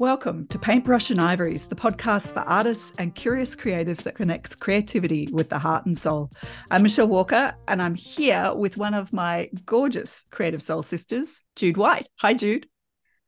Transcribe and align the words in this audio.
Welcome 0.00 0.46
to 0.46 0.58
Paintbrush 0.58 1.10
and 1.10 1.20
Ivories, 1.20 1.68
the 1.68 1.74
podcast 1.74 2.32
for 2.32 2.38
artists 2.38 2.92
and 2.98 3.14
curious 3.14 3.54
creatives 3.54 4.02
that 4.04 4.14
connects 4.14 4.54
creativity 4.54 5.28
with 5.30 5.50
the 5.50 5.58
heart 5.58 5.84
and 5.84 5.96
soul. 5.96 6.30
I'm 6.70 6.84
Michelle 6.84 7.06
Walker, 7.06 7.52
and 7.68 7.82
I'm 7.82 7.94
here 7.94 8.50
with 8.54 8.78
one 8.78 8.94
of 8.94 9.12
my 9.12 9.50
gorgeous 9.66 10.24
creative 10.30 10.62
soul 10.62 10.82
sisters, 10.82 11.44
Jude 11.54 11.76
White. 11.76 12.08
Hi, 12.16 12.32
Jude. 12.32 12.66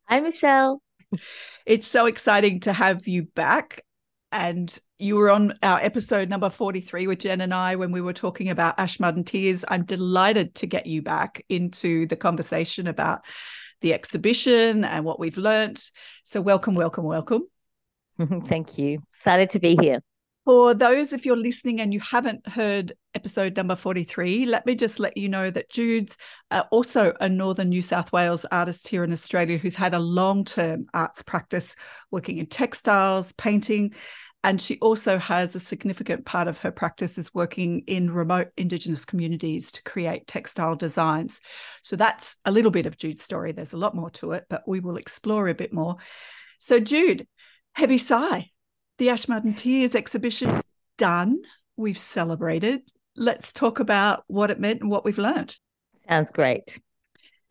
Hi, 0.09 0.21
Michelle. 0.21 0.81
It's 1.67 1.87
so 1.87 2.07
exciting 2.07 2.61
to 2.61 2.73
have 2.73 3.07
you 3.07 3.25
back. 3.25 3.85
And 4.33 4.75
you 4.99 5.17
were 5.17 5.31
on 5.31 5.59
our 5.63 5.79
episode 5.79 6.31
number 6.31 6.49
43 6.49 7.07
with 7.07 7.19
Jen 7.19 7.43
and 7.43 7.53
I 7.53 7.77
when 7.77 7.93
we 7.93 8.01
were 8.01 8.15
talking 8.15 8.49
about 8.49 8.81
Ash 8.81 8.99
Mud 8.99 9.17
and 9.17 9.27
Tears. 9.27 9.63
I'm 9.69 9.85
delighted 9.85 10.55
to 10.55 10.67
get 10.67 10.87
you 10.87 11.03
back 11.03 11.45
into 11.51 12.07
the 12.07 12.17
conversation 12.17 12.87
about 12.87 13.21
the 13.83 13.93
exhibition 13.95 14.85
and 14.85 15.05
what 15.05 15.21
we've 15.21 15.37
learnt. 15.37 15.91
So, 16.25 16.41
welcome, 16.41 16.75
welcome, 16.75 17.05
welcome. 17.05 17.43
Thank 18.45 18.79
you. 18.79 19.03
Excited 19.11 19.51
to 19.51 19.59
be 19.59 19.77
here. 19.81 20.01
For 20.45 20.75
those, 20.75 21.13
if 21.13 21.25
you're 21.25 21.37
listening 21.37 21.81
and 21.81 21.95
you 21.95 22.01
haven't 22.01 22.49
heard 22.49 22.95
episode 23.15 23.57
number 23.57 23.77
43, 23.77 24.47
let 24.47 24.67
me 24.67 24.75
just 24.75 24.99
let 24.99 25.17
you 25.17 25.29
know 25.29 25.51
that 25.51 25.71
Jude's 25.71 26.19
uh, 26.51 26.65
also 26.73 27.13
a 27.21 27.29
Northern 27.29 27.69
New 27.69 27.83
South 27.83 28.11
Wales 28.11 28.45
artist 28.51 28.89
here 28.89 29.05
in 29.05 29.13
Australia 29.13 29.57
who's 29.57 29.77
had 29.77 29.95
a 29.95 30.01
long 30.01 30.45
term 30.45 30.87
arts 30.93 31.23
practice 31.23 31.77
working 32.11 32.39
in 32.39 32.47
textiles, 32.47 33.31
painting, 33.33 33.95
and 34.45 34.61
she 34.61 34.79
also 34.81 35.19
has 35.19 35.55
a 35.55 35.61
significant 35.61 36.25
part 36.25 36.49
of 36.49 36.59
her 36.59 36.73
practice 36.73 37.17
is 37.17 37.33
working 37.33 37.85
in 37.87 38.13
remote 38.13 38.49
Indigenous 38.57 39.05
communities 39.05 39.71
to 39.73 39.83
create 39.85 40.27
textile 40.27 40.75
designs. 40.75 41.41
So 41.83 41.95
that's 41.95 42.39
a 42.45 42.51
little 42.51 42.73
bit 42.73 42.87
of 42.87 42.99
Jude's 42.99 43.23
story. 43.23 43.53
There's 43.53 43.73
a 43.73 43.79
lot 43.79 43.95
more 43.95 44.11
to 44.11 44.33
it, 44.33 44.45
but 44.51 44.67
we 44.67 44.81
will 44.81 44.97
explore 44.97 45.49
a 45.49 45.55
bit 45.55 45.73
more. 45.73 45.97
So, 46.59 46.81
Jude, 46.81 47.27
heavy 47.75 47.99
sigh. 47.99 48.51
The 48.99 49.11
Ash 49.11 49.29
and 49.29 49.57
Tears 49.57 49.95
exhibition's 49.95 50.63
done. 50.99 51.43
We've 51.77 51.99
celebrated. 51.99 52.83
Let's 53.17 53.53
talk 53.53 53.79
about 53.79 54.25
what 54.27 54.51
it 54.51 54.61
meant 54.61 54.81
and 54.81 54.91
what 54.91 55.05
we've 55.05 55.19
learned. 55.19 55.57
Sounds 56.09 56.31
great. 56.31 56.81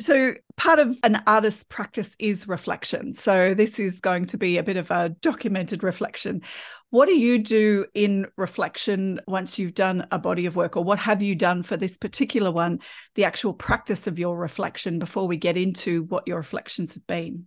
So, 0.02 0.34
part 0.58 0.80
of 0.80 0.98
an 1.04 1.22
artist's 1.28 1.64
practice 1.64 2.16
is 2.18 2.48
reflection. 2.48 3.14
So, 3.14 3.54
this 3.54 3.80
is 3.80 4.02
going 4.02 4.26
to 4.28 4.38
be 4.38 4.58
a 4.58 4.64
bit 4.64 4.76
of 4.76 4.90
a 4.90 5.10
documented 5.10 5.84
reflection. 5.84 6.42
What 6.90 7.06
do 7.06 7.14
you 7.16 7.38
do 7.38 7.86
in 7.94 8.26
reflection 8.36 9.22
once 9.28 9.60
you've 9.60 9.76
done 9.76 10.08
a 10.12 10.18
body 10.18 10.48
of 10.48 10.56
work, 10.56 10.76
or 10.76 10.84
what 10.84 10.98
have 10.98 11.22
you 11.22 11.36
done 11.36 11.62
for 11.62 11.78
this 11.78 11.98
particular 11.98 12.52
one, 12.52 12.80
the 13.14 13.26
actual 13.26 13.54
practice 13.54 14.08
of 14.08 14.18
your 14.18 14.36
reflection 14.36 14.98
before 14.98 15.28
we 15.28 15.38
get 15.38 15.56
into 15.56 16.04
what 16.06 16.28
your 16.28 16.38
reflections 16.38 16.96
have 16.96 17.06
been? 17.06 17.46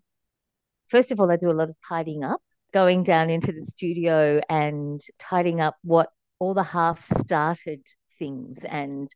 First 0.86 1.10
of 1.10 1.18
all, 1.18 1.32
I 1.32 1.36
do 1.36 1.50
a 1.50 1.58
lot 1.58 1.70
of 1.70 1.76
tidying 1.88 2.22
up, 2.22 2.40
going 2.72 3.02
down 3.02 3.30
into 3.30 3.50
the 3.50 3.66
studio 3.68 4.40
and 4.48 5.00
tidying 5.18 5.60
up 5.60 5.74
what 5.82 6.10
all 6.38 6.54
the 6.54 6.62
half 6.62 7.04
started 7.18 7.80
things 8.16 8.64
and 8.64 9.10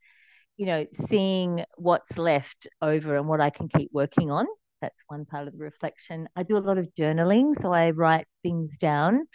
you 0.59 0.65
know, 0.65 0.85
seeing 0.91 1.63
what's 1.77 2.17
left 2.17 2.67
over 2.81 3.15
and 3.15 3.29
what 3.29 3.39
I 3.39 3.49
can 3.49 3.69
keep 3.69 3.91
working 3.93 4.29
on. 4.29 4.45
That's 4.81 5.01
one 5.07 5.23
part 5.23 5.47
of 5.47 5.57
the 5.57 5.63
reflection. 5.63 6.27
I 6.35 6.43
do 6.43 6.57
a 6.57 6.59
lot 6.59 6.77
of 6.77 6.89
journaling. 6.99 7.57
So 7.59 7.71
I 7.71 7.91
write 7.91 8.27
things 8.43 8.77
down, 8.77 9.25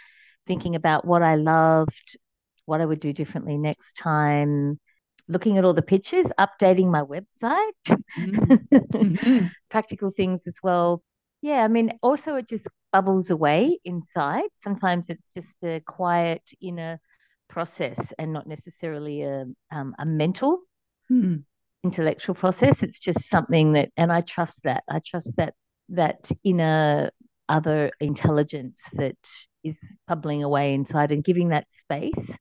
thinking 0.47 0.75
about 0.75 1.06
what 1.06 1.22
I 1.22 1.36
loved, 1.36 2.19
what 2.66 2.83
I 2.83 2.84
would 2.84 3.00
do 3.00 3.14
differently 3.14 3.56
next 3.56 3.94
time, 3.94 4.78
looking 5.27 5.56
at 5.56 5.64
all 5.64 5.72
the 5.72 5.81
pictures, 5.81 6.27
updating 6.39 6.91
my 6.91 7.03
website, 7.03 7.72
mm-hmm. 8.19 9.47
practical 9.70 10.11
things 10.11 10.47
as 10.47 10.56
well. 10.62 11.03
Yeah, 11.41 11.64
I 11.64 11.69
mean, 11.69 11.97
also 12.03 12.34
it 12.34 12.50
just 12.50 12.69
bubbles 12.92 13.31
away 13.31 13.78
inside. 13.86 14.50
Sometimes 14.59 15.06
it's 15.09 15.33
just 15.33 15.56
a 15.64 15.81
quiet 15.86 16.42
inner 16.61 17.00
process 17.48 18.12
and 18.19 18.34
not 18.34 18.47
necessarily 18.47 19.22
a, 19.22 19.47
um, 19.72 19.94
a 19.98 20.05
mental 20.05 20.61
hmm. 21.09 21.37
intellectual 21.82 22.34
process. 22.34 22.82
It's 22.82 23.00
just 23.00 23.28
something 23.28 23.72
that, 23.72 23.91
and 23.97 24.12
I 24.12 24.20
trust 24.20 24.62
that. 24.65 24.84
I 24.88 25.00
trust 25.04 25.32
that 25.37 25.54
that 25.91 26.31
inner 26.42 27.10
other 27.48 27.91
intelligence 28.00 28.82
that 28.94 29.16
is 29.62 29.76
bubbling 30.09 30.42
away 30.42 30.72
inside 30.72 31.10
and 31.10 31.22
giving 31.22 31.48
that 31.48 31.66
space 31.70 32.38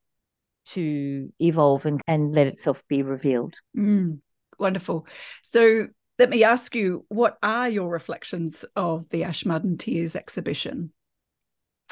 to 0.66 1.32
evolve 1.38 1.84
and, 1.84 2.00
and 2.06 2.34
let 2.34 2.46
itself 2.46 2.82
be 2.88 3.02
revealed. 3.02 3.54
Mm, 3.76 4.20
wonderful. 4.58 5.06
So 5.42 5.88
let 6.18 6.30
me 6.30 6.44
ask 6.44 6.74
you, 6.74 7.04
what 7.08 7.36
are 7.42 7.68
your 7.68 7.90
reflections 7.90 8.64
of 8.76 9.08
the 9.10 9.24
Ash 9.24 9.44
Mud 9.44 9.64
and 9.64 9.78
Tears 9.78 10.16
exhibition? 10.16 10.92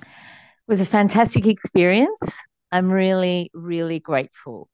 It 0.01 0.07
was 0.69 0.81
a 0.81 0.87
fantastic 0.87 1.47
experience. 1.47 2.23
I'm 2.71 2.91
really, 2.91 3.51
really 3.53 3.99
grateful 3.99 4.69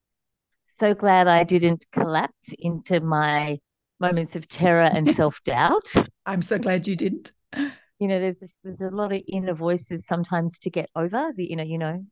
so 0.79 0.95
glad 0.95 1.29
I 1.29 1.45
didn't 1.45 1.85
collapse 1.93 2.53
into 2.59 3.01
my 3.01 3.59
moments 4.01 4.37
of 4.37 4.49
terror 4.49 4.83
and 4.83 5.15
self 5.17 5.43
doubt. 5.45 5.93
I'm 6.27 6.43
so 6.43 6.59
glad 6.59 6.87
you 6.87 6.97
didn't. 6.97 7.33
You 7.55 8.09
know, 8.09 8.21
there's 8.21 8.37
there's 8.63 8.81
a 8.81 8.95
lot 8.95 9.13
of 9.13 9.23
inner 9.27 9.55
voices 9.55 10.07
sometimes 10.07 10.59
to 10.61 10.71
get 10.71 10.89
over 10.95 11.33
the 11.37 11.47
inner, 11.47 11.65
you 11.65 11.79
know 11.79 12.05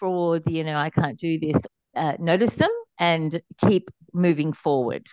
fraud, 0.00 0.44
the 0.44 0.52
you 0.52 0.64
know 0.64 0.76
I 0.76 0.90
can't 0.90 1.18
do 1.18 1.38
this. 1.38 1.62
Uh, 1.94 2.14
notice 2.18 2.54
them 2.54 2.70
and 2.98 3.40
keep 3.68 3.90
moving 4.12 4.52
forward. 4.52 5.06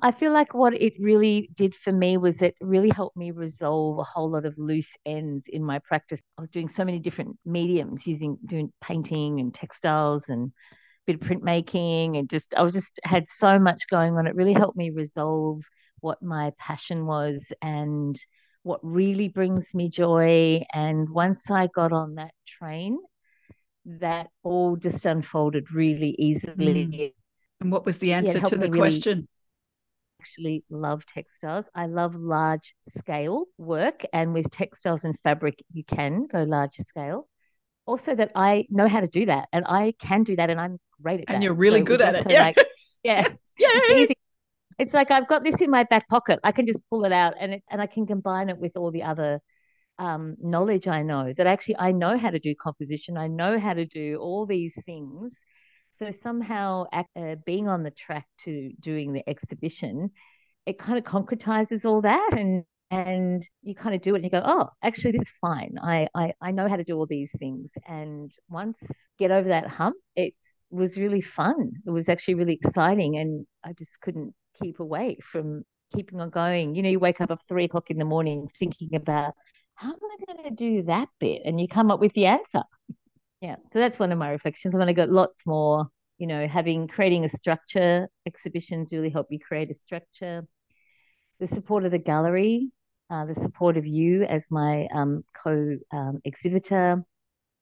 I 0.00 0.12
feel 0.12 0.32
like 0.32 0.54
what 0.54 0.74
it 0.74 0.94
really 1.00 1.50
did 1.54 1.74
for 1.74 1.92
me 1.92 2.16
was 2.18 2.40
it 2.40 2.54
really 2.60 2.90
helped 2.94 3.16
me 3.16 3.32
resolve 3.32 3.98
a 3.98 4.04
whole 4.04 4.30
lot 4.30 4.46
of 4.46 4.56
loose 4.56 4.92
ends 5.04 5.46
in 5.48 5.64
my 5.64 5.80
practice. 5.80 6.20
I 6.36 6.42
was 6.42 6.50
doing 6.50 6.68
so 6.68 6.84
many 6.84 7.00
different 7.00 7.36
mediums, 7.44 8.06
using 8.06 8.38
doing 8.44 8.72
painting 8.80 9.40
and 9.40 9.52
textiles 9.52 10.28
and 10.28 10.52
bit 11.08 11.22
of 11.22 11.26
printmaking 11.26 12.18
and 12.18 12.28
just 12.28 12.54
I 12.54 12.62
was 12.62 12.74
just 12.74 13.00
had 13.02 13.24
so 13.30 13.58
much 13.58 13.88
going 13.90 14.18
on. 14.18 14.26
It 14.26 14.34
really 14.34 14.52
helped 14.52 14.76
me 14.76 14.90
resolve 14.90 15.62
what 16.00 16.22
my 16.22 16.52
passion 16.58 17.06
was 17.06 17.50
and 17.62 18.20
what 18.62 18.80
really 18.82 19.28
brings 19.28 19.74
me 19.74 19.88
joy. 19.88 20.62
And 20.74 21.08
once 21.08 21.50
I 21.50 21.68
got 21.74 21.92
on 21.92 22.16
that 22.16 22.32
train, 22.46 22.98
that 23.86 24.28
all 24.42 24.76
just 24.76 25.06
unfolded 25.06 25.72
really 25.72 26.14
easily. 26.18 26.86
Mm. 26.86 27.12
And 27.62 27.72
what 27.72 27.86
was 27.86 27.98
the 27.98 28.12
answer 28.12 28.38
yeah, 28.38 28.44
to 28.44 28.56
the 28.58 28.68
question? 28.68 29.16
Really 29.16 29.28
actually 30.20 30.64
love 30.68 31.06
textiles. 31.06 31.66
I 31.74 31.86
love 31.86 32.14
large 32.16 32.74
scale 32.80 33.44
work, 33.56 34.04
and 34.12 34.34
with 34.34 34.50
textiles 34.50 35.04
and 35.04 35.16
fabric, 35.22 35.62
you 35.72 35.84
can 35.84 36.26
go 36.26 36.42
large 36.42 36.74
scale 36.74 37.28
also 37.88 38.14
that 38.14 38.30
I 38.34 38.66
know 38.68 38.86
how 38.86 39.00
to 39.00 39.06
do 39.06 39.26
that 39.26 39.48
and 39.52 39.64
I 39.66 39.94
can 39.98 40.22
do 40.22 40.36
that 40.36 40.50
and 40.50 40.60
I'm 40.60 40.78
great 41.02 41.20
at 41.20 41.24
and 41.28 41.36
that. 41.36 41.44
you're 41.44 41.54
really 41.54 41.80
so 41.80 41.84
good 41.84 42.00
at 42.00 42.14
it. 42.14 42.30
Yeah. 42.30 42.42
Like, 42.44 42.56
yeah. 43.02 43.28
yeah. 43.58 43.68
It's, 43.72 44.10
easy. 44.10 44.14
it's 44.78 44.94
like 44.94 45.10
I've 45.10 45.28
got 45.28 45.44
this 45.44 45.56
in 45.60 45.70
my 45.70 45.84
back 45.84 46.08
pocket. 46.08 46.40
I 46.44 46.52
can 46.52 46.66
just 46.66 46.82
pull 46.90 47.04
it 47.04 47.12
out 47.12 47.34
and 47.40 47.54
it, 47.54 47.62
and 47.70 47.80
I 47.80 47.86
can 47.86 48.06
combine 48.06 48.48
it 48.48 48.58
with 48.58 48.76
all 48.76 48.90
the 48.90 49.02
other 49.02 49.40
um, 49.98 50.36
knowledge 50.40 50.86
I 50.86 51.02
know 51.02 51.32
that 51.36 51.46
actually 51.46 51.76
I 51.78 51.92
know 51.92 52.16
how 52.18 52.30
to 52.30 52.38
do 52.38 52.54
composition. 52.54 53.16
I 53.16 53.26
know 53.26 53.58
how 53.58 53.74
to 53.74 53.84
do 53.84 54.16
all 54.20 54.46
these 54.46 54.78
things. 54.86 55.32
So 55.98 56.10
somehow 56.22 56.84
uh, 56.92 57.34
being 57.44 57.68
on 57.68 57.82
the 57.82 57.90
track 57.90 58.26
to 58.44 58.70
doing 58.80 59.12
the 59.12 59.28
exhibition, 59.28 60.10
it 60.64 60.78
kind 60.78 60.98
of 60.98 61.04
concretizes 61.04 61.84
all 61.84 62.02
that 62.02 62.30
and 62.36 62.64
and 62.90 63.46
you 63.62 63.74
kind 63.74 63.94
of 63.94 64.00
do 64.00 64.14
it 64.14 64.18
and 64.18 64.24
you 64.24 64.30
go 64.30 64.42
oh 64.44 64.68
actually 64.82 65.12
this 65.12 65.22
is 65.22 65.32
fine 65.40 65.74
I, 65.82 66.08
I 66.14 66.32
i 66.40 66.50
know 66.52 66.68
how 66.68 66.76
to 66.76 66.84
do 66.84 66.96
all 66.96 67.06
these 67.06 67.34
things 67.38 67.70
and 67.86 68.30
once 68.48 68.82
get 69.18 69.30
over 69.30 69.48
that 69.50 69.66
hump 69.66 69.96
it 70.16 70.34
was 70.70 70.98
really 70.98 71.20
fun. 71.20 71.72
It 71.86 71.90
was 71.90 72.08
actually 72.08 72.34
really 72.34 72.58
exciting 72.62 73.16
and 73.16 73.46
i 73.64 73.72
just 73.72 74.00
couldn't 74.00 74.34
keep 74.62 74.80
away 74.80 75.18
from 75.22 75.64
keeping 75.94 76.20
on 76.20 76.30
going. 76.30 76.74
You 76.74 76.82
know 76.82 76.90
you 76.90 76.98
wake 76.98 77.20
up 77.20 77.30
at 77.30 77.38
three 77.48 77.64
o'clock 77.64 77.90
in 77.90 77.98
the 77.98 78.04
morning 78.04 78.48
thinking 78.58 78.94
about 78.94 79.34
how 79.74 79.88
am 79.88 79.98
i 80.02 80.32
going 80.32 80.44
to 80.44 80.54
do 80.54 80.82
that 80.84 81.08
bit? 81.20 81.42
And 81.44 81.60
you 81.60 81.68
come 81.68 81.90
up 81.90 82.00
with 82.00 82.12
the 82.14 82.26
answer. 82.26 82.62
Yeah 83.40 83.56
so 83.72 83.78
that's 83.78 83.98
one 83.98 84.12
of 84.12 84.18
my 84.18 84.30
reflections. 84.30 84.74
I 84.74 84.78
want 84.78 84.88
to 84.88 84.94
go 84.94 85.04
lots 85.04 85.46
more 85.46 85.86
you 86.18 86.26
know 86.26 86.46
having 86.46 86.88
creating 86.88 87.24
a 87.24 87.28
structure. 87.28 88.08
Exhibitions 88.26 88.92
really 88.92 89.10
help 89.10 89.28
you 89.30 89.38
create 89.38 89.70
a 89.70 89.74
structure. 89.74 90.46
The 91.40 91.46
support 91.46 91.84
of 91.84 91.92
the 91.92 91.98
gallery 91.98 92.72
uh, 93.10 93.24
the 93.24 93.34
support 93.34 93.76
of 93.76 93.86
you 93.86 94.24
as 94.24 94.46
my 94.50 94.86
um, 94.92 95.24
co 95.34 95.76
um, 95.92 96.20
exhibitor. 96.24 97.04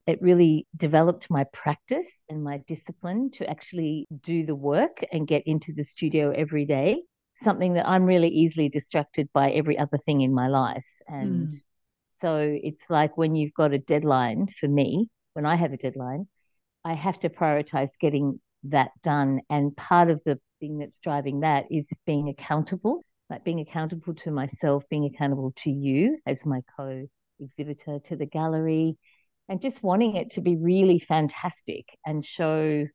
It 0.07 0.23
really 0.23 0.67
developed 0.77 1.29
my 1.31 1.45
practice 1.53 2.11
and 2.29 2.45
my 2.45 2.59
discipline 2.67 3.31
to 3.33 3.49
actually 3.49 4.07
do 4.23 4.47
the 4.47 4.55
work 4.55 5.05
and 5.13 5.27
get 5.27 5.43
into 5.47 5.73
the 5.73 5.83
studio 5.83 6.31
every 6.31 6.65
day. 6.65 7.03
Something 7.43 7.75
that 7.75 7.87
I'm 7.87 8.05
really 8.05 8.29
easily 8.29 8.69
distracted 8.69 9.29
by 9.33 9.51
every 9.51 9.79
other 9.79 9.99
thing 9.99 10.21
in 10.21 10.33
my 10.33 10.49
life. 10.49 10.87
And 11.09 11.49
mm. 11.49 11.61
so 12.21 12.37
it's 12.63 12.89
like 12.89 13.17
when 13.17 13.35
you've 13.35 13.55
got 13.55 13.73
a 13.73 13.79
deadline 13.79 14.47
for 14.59 14.69
me, 14.69 15.09
when 15.35 15.45
I 15.45 15.57
have 15.57 15.73
a 15.73 15.77
deadline, 15.77 16.29
I 16.85 16.95
have 16.95 17.19
to 17.21 17.29
prioritize 17.29 17.91
getting 18.01 18.41
that 18.65 18.91
done. 19.03 19.41
And 19.51 19.77
part 19.77 20.09
of 20.09 20.23
the 20.25 20.39
thing 20.61 20.79
that's 20.79 21.01
driving 21.01 21.41
that 21.41 21.67
is 21.71 21.85
being 22.07 22.29
accountable 22.29 23.03
like 23.31 23.45
being 23.45 23.61
accountable 23.61 24.15
to 24.15 24.31
myself, 24.31 24.85
being 24.89 25.05
accountable 25.05 25.53
to 25.57 25.71
you 25.71 26.19
as 26.27 26.47
my 26.47 26.61
co 26.77 27.07
exhibitor 27.41 27.99
to 28.05 28.17
the 28.17 28.27
gallery 28.27 28.97
and 29.49 29.61
just 29.61 29.83
wanting 29.83 30.17
it 30.17 30.33
to 30.33 30.41
be 30.41 30.57
really 30.57 30.99
fantastic 30.99 31.97
and 32.05 32.25
show 32.25 32.87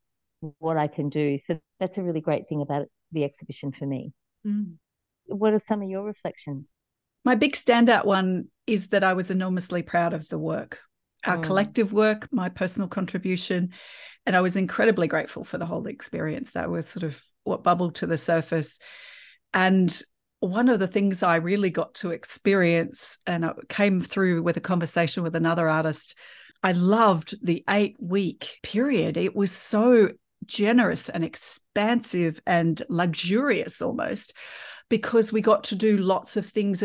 what 0.59 0.77
I 0.77 0.87
can 0.87 1.09
do. 1.09 1.37
So 1.37 1.59
that's 1.79 1.97
a 1.97 2.03
really 2.03 2.21
great 2.21 2.49
thing 2.49 2.61
about 2.61 2.87
the 3.11 3.23
exhibition 3.23 3.71
for 3.71 3.85
me. 3.85 4.11
Mm. 4.45 4.75
What 5.27 5.53
are 5.53 5.59
some 5.59 5.81
of 5.81 5.89
your 5.89 6.03
reflections? 6.03 6.73
My 7.23 7.35
big 7.35 7.53
standout 7.53 8.05
one 8.05 8.47
is 8.65 8.89
that 8.89 9.03
I 9.03 9.13
was 9.13 9.29
enormously 9.29 9.83
proud 9.83 10.13
of 10.13 10.27
the 10.29 10.39
work, 10.39 10.79
our 11.25 11.37
mm. 11.37 11.43
collective 11.43 11.93
work, 11.93 12.27
my 12.31 12.49
personal 12.49 12.87
contribution. 12.87 13.69
And 14.25 14.35
I 14.35 14.41
was 14.41 14.55
incredibly 14.55 15.07
grateful 15.07 15.43
for 15.43 15.57
the 15.57 15.65
whole 15.65 15.87
experience. 15.87 16.51
That 16.51 16.69
was 16.69 16.87
sort 16.87 17.03
of 17.03 17.21
what 17.43 17.63
bubbled 17.63 17.95
to 17.95 18.07
the 18.07 18.17
surface. 18.17 18.79
And 19.53 20.01
one 20.39 20.69
of 20.69 20.79
the 20.79 20.87
things 20.87 21.21
I 21.21 21.35
really 21.35 21.69
got 21.69 21.93
to 21.95 22.11
experience, 22.11 23.19
and 23.27 23.45
it 23.45 23.69
came 23.69 24.01
through 24.01 24.41
with 24.41 24.57
a 24.57 24.61
conversation 24.61 25.21
with 25.21 25.35
another 25.35 25.69
artist, 25.69 26.17
I 26.63 26.73
loved 26.73 27.35
the 27.43 27.63
eight 27.69 27.95
week 27.99 28.59
period. 28.63 29.17
It 29.17 29.35
was 29.35 29.51
so 29.51 30.11
generous 30.45 31.09
and 31.09 31.23
expansive 31.23 32.39
and 32.45 32.81
luxurious 32.89 33.81
almost 33.81 34.33
because 34.89 35.31
we 35.31 35.41
got 35.41 35.63
to 35.65 35.75
do 35.75 35.97
lots 35.97 36.37
of 36.37 36.45
things 36.45 36.83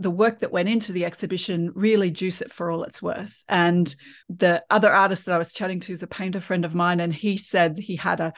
the 0.00 0.10
work 0.10 0.40
that 0.40 0.52
went 0.52 0.68
into 0.68 0.92
the 0.92 1.04
exhibition 1.04 1.72
really 1.74 2.10
juice 2.10 2.40
it 2.40 2.52
for 2.52 2.70
all 2.70 2.84
it's 2.84 3.02
worth. 3.02 3.36
And 3.48 3.94
the 4.28 4.62
other 4.70 4.92
artist 4.92 5.26
that 5.26 5.34
I 5.34 5.38
was 5.38 5.52
chatting 5.52 5.80
to 5.80 5.92
is 5.92 6.02
a 6.02 6.06
painter 6.06 6.40
friend 6.40 6.64
of 6.64 6.74
mine, 6.74 7.00
and 7.00 7.12
he 7.12 7.36
said 7.36 7.78
he 7.78 7.96
had 7.96 8.20
a 8.20 8.32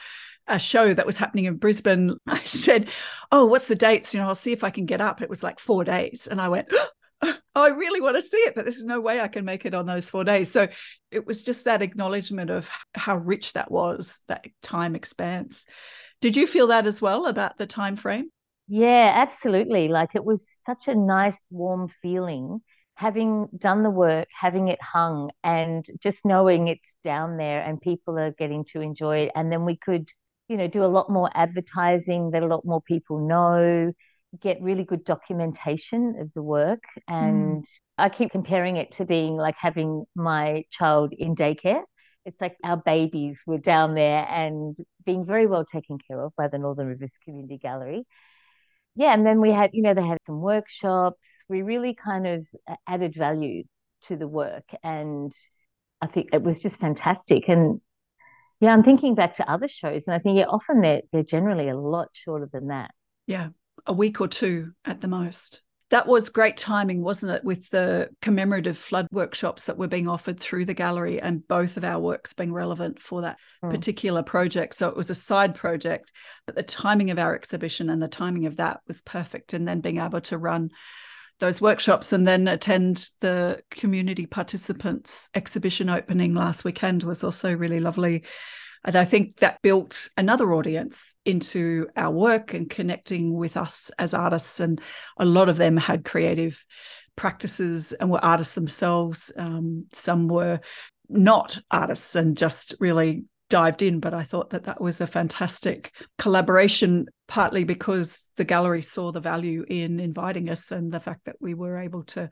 a 0.47 0.57
show 0.57 0.91
that 0.91 1.05
was 1.05 1.19
happening 1.19 1.45
in 1.45 1.57
Brisbane. 1.57 2.15
I 2.27 2.43
said, 2.43 2.89
"Oh, 3.31 3.45
what's 3.45 3.67
the 3.67 3.75
dates? 3.75 4.13
You 4.13 4.19
know, 4.19 4.27
I'll 4.27 4.35
see 4.35 4.51
if 4.51 4.63
I 4.63 4.71
can 4.71 4.85
get 4.85 5.01
up." 5.01 5.21
It 5.21 5.29
was 5.29 5.43
like 5.43 5.59
four 5.59 5.83
days, 5.83 6.27
and 6.29 6.41
I 6.41 6.49
went. 6.49 6.71
Oh, 6.73 6.87
Oh, 7.53 7.65
I 7.65 7.67
really 7.67 7.99
want 7.99 8.15
to 8.15 8.21
see 8.21 8.37
it, 8.37 8.55
but 8.55 8.63
there's 8.63 8.85
no 8.85 9.01
way 9.01 9.19
I 9.19 9.27
can 9.27 9.43
make 9.43 9.65
it 9.65 9.73
on 9.73 9.85
those 9.85 10.09
four 10.09 10.23
days. 10.23 10.49
So 10.49 10.69
it 11.11 11.27
was 11.27 11.43
just 11.43 11.65
that 11.65 11.81
acknowledgement 11.81 12.49
of 12.49 12.69
how 12.93 13.17
rich 13.17 13.51
that 13.53 13.69
was, 13.69 14.21
that 14.29 14.45
time 14.61 14.95
expanse. 14.95 15.65
Did 16.21 16.37
you 16.37 16.47
feel 16.47 16.67
that 16.67 16.87
as 16.87 17.01
well 17.01 17.25
about 17.27 17.57
the 17.57 17.67
time 17.67 17.97
frame? 17.97 18.29
Yeah, 18.67 19.11
absolutely. 19.15 19.87
Like 19.87 20.15
it 20.15 20.23
was 20.23 20.41
such 20.65 20.87
a 20.87 20.95
nice, 20.95 21.37
warm 21.49 21.89
feeling 22.01 22.61
having 22.95 23.47
done 23.57 23.81
the 23.81 23.89
work, 23.89 24.27
having 24.39 24.67
it 24.67 24.79
hung, 24.81 25.31
and 25.43 25.83
just 26.03 26.23
knowing 26.23 26.67
it's 26.67 26.95
down 27.03 27.37
there 27.37 27.61
and 27.63 27.81
people 27.81 28.17
are 28.19 28.31
getting 28.31 28.63
to 28.65 28.79
enjoy 28.81 29.17
it. 29.21 29.31
And 29.35 29.51
then 29.51 29.65
we 29.65 29.75
could, 29.75 30.09
you 30.47 30.55
know, 30.57 30.67
do 30.67 30.83
a 30.83 30.87
lot 30.87 31.09
more 31.09 31.29
advertising 31.33 32.31
that 32.31 32.43
a 32.43 32.47
lot 32.47 32.63
more 32.63 32.81
people 32.81 33.27
know, 33.27 33.91
get 34.39 34.61
really 34.61 34.83
good 34.83 35.03
documentation 35.03 36.15
of 36.19 36.31
the 36.33 36.41
work. 36.41 36.83
And 37.07 37.63
mm. 37.63 37.65
I 37.97 38.09
keep 38.09 38.31
comparing 38.31 38.77
it 38.77 38.93
to 38.93 39.05
being 39.05 39.35
like 39.35 39.55
having 39.59 40.05
my 40.15 40.63
child 40.71 41.13
in 41.17 41.35
daycare. 41.35 41.83
It's 42.25 42.39
like 42.39 42.55
our 42.63 42.77
babies 42.77 43.39
were 43.47 43.57
down 43.57 43.95
there 43.95 44.25
and 44.29 44.75
being 45.05 45.25
very 45.25 45.47
well 45.47 45.65
taken 45.65 45.97
care 46.07 46.21
of 46.21 46.33
by 46.37 46.47
the 46.47 46.59
Northern 46.59 46.87
Rivers 46.87 47.11
Community 47.25 47.57
Gallery 47.57 48.05
yeah, 48.95 49.13
and 49.13 49.25
then 49.25 49.39
we 49.39 49.51
had, 49.51 49.71
you 49.73 49.81
know, 49.83 49.93
they 49.93 50.05
had 50.05 50.17
some 50.25 50.41
workshops. 50.41 51.25
We 51.47 51.61
really 51.61 51.95
kind 51.95 52.27
of 52.27 52.47
uh, 52.67 52.75
added 52.87 53.15
value 53.15 53.63
to 54.07 54.17
the 54.17 54.27
work. 54.27 54.65
And 54.83 55.31
I 56.01 56.07
think 56.07 56.29
it 56.33 56.43
was 56.43 56.61
just 56.61 56.79
fantastic. 56.79 57.47
And 57.47 57.79
yeah, 58.59 58.73
I'm 58.73 58.83
thinking 58.83 59.15
back 59.15 59.35
to 59.35 59.49
other 59.49 59.67
shows, 59.67 60.03
and 60.07 60.15
I 60.15 60.19
think 60.19 60.37
yeah, 60.37 60.45
often 60.45 60.81
they're 60.81 61.01
they're 61.11 61.23
generally 61.23 61.69
a 61.69 61.77
lot 61.77 62.09
shorter 62.13 62.49
than 62.51 62.67
that. 62.67 62.91
Yeah, 63.27 63.49
a 63.85 63.93
week 63.93 64.21
or 64.21 64.27
two 64.27 64.71
at 64.85 65.01
the 65.01 65.07
most 65.07 65.61
that 65.91 66.07
was 66.07 66.29
great 66.29 66.55
timing, 66.55 67.03
wasn't 67.03 67.33
it, 67.33 67.43
with 67.43 67.69
the 67.69 68.09
commemorative 68.21 68.77
flood 68.77 69.07
workshops 69.11 69.65
that 69.65 69.77
were 69.77 69.89
being 69.89 70.07
offered 70.07 70.39
through 70.39 70.63
the 70.63 70.73
gallery 70.73 71.21
and 71.21 71.45
both 71.49 71.75
of 71.75 71.83
our 71.83 71.99
works 71.99 72.31
being 72.31 72.53
relevant 72.53 72.99
for 73.01 73.21
that 73.21 73.37
mm. 73.63 73.69
particular 73.69 74.23
project. 74.23 74.75
So 74.75 74.87
it 74.87 74.95
was 74.95 75.09
a 75.09 75.15
side 75.15 75.53
project, 75.53 76.13
but 76.45 76.55
the 76.55 76.63
timing 76.63 77.11
of 77.11 77.19
our 77.19 77.35
exhibition 77.35 77.89
and 77.89 78.01
the 78.01 78.07
timing 78.07 78.45
of 78.45 78.55
that 78.55 78.79
was 78.87 79.01
perfect. 79.01 79.53
And 79.53 79.67
then 79.67 79.81
being 79.81 79.99
able 79.99 80.21
to 80.21 80.37
run 80.37 80.69
those 81.39 81.59
workshops 81.59 82.13
and 82.13 82.25
then 82.25 82.47
attend 82.47 83.09
the 83.19 83.61
community 83.69 84.27
participants 84.27 85.29
exhibition 85.35 85.89
opening 85.89 86.33
last 86.33 86.63
weekend 86.63 87.03
was 87.03 87.21
also 87.21 87.53
really 87.53 87.81
lovely 87.81 88.23
and 88.83 88.95
I 88.95 89.05
think 89.05 89.37
that 89.37 89.61
built 89.61 90.09
another 90.17 90.53
audience 90.53 91.15
into 91.23 91.87
our 91.95 92.11
work 92.11 92.53
and 92.53 92.69
connecting 92.69 93.33
with 93.33 93.55
us 93.55 93.91
as 93.99 94.13
artists. 94.13 94.59
And 94.59 94.81
a 95.17 95.25
lot 95.25 95.49
of 95.49 95.57
them 95.57 95.77
had 95.77 96.03
creative 96.03 96.63
practices 97.15 97.93
and 97.93 98.09
were 98.09 98.23
artists 98.23 98.55
themselves. 98.55 99.31
Um, 99.37 99.85
some 99.93 100.27
were 100.27 100.61
not 101.09 101.59
artists 101.69 102.15
and 102.15 102.35
just 102.35 102.73
really 102.79 103.25
dived 103.49 103.83
in. 103.83 103.99
But 103.99 104.15
I 104.15 104.23
thought 104.23 104.49
that 104.49 104.63
that 104.63 104.81
was 104.81 104.99
a 104.99 105.05
fantastic 105.05 105.93
collaboration, 106.17 107.05
partly 107.27 107.63
because 107.63 108.23
the 108.37 108.45
gallery 108.45 108.81
saw 108.81 109.11
the 109.11 109.19
value 109.19 109.63
in 109.67 109.99
inviting 109.99 110.49
us 110.49 110.71
and 110.71 110.91
the 110.91 110.99
fact 110.99 111.25
that 111.25 111.35
we 111.39 111.53
were 111.53 111.77
able 111.77 112.03
to 112.05 112.31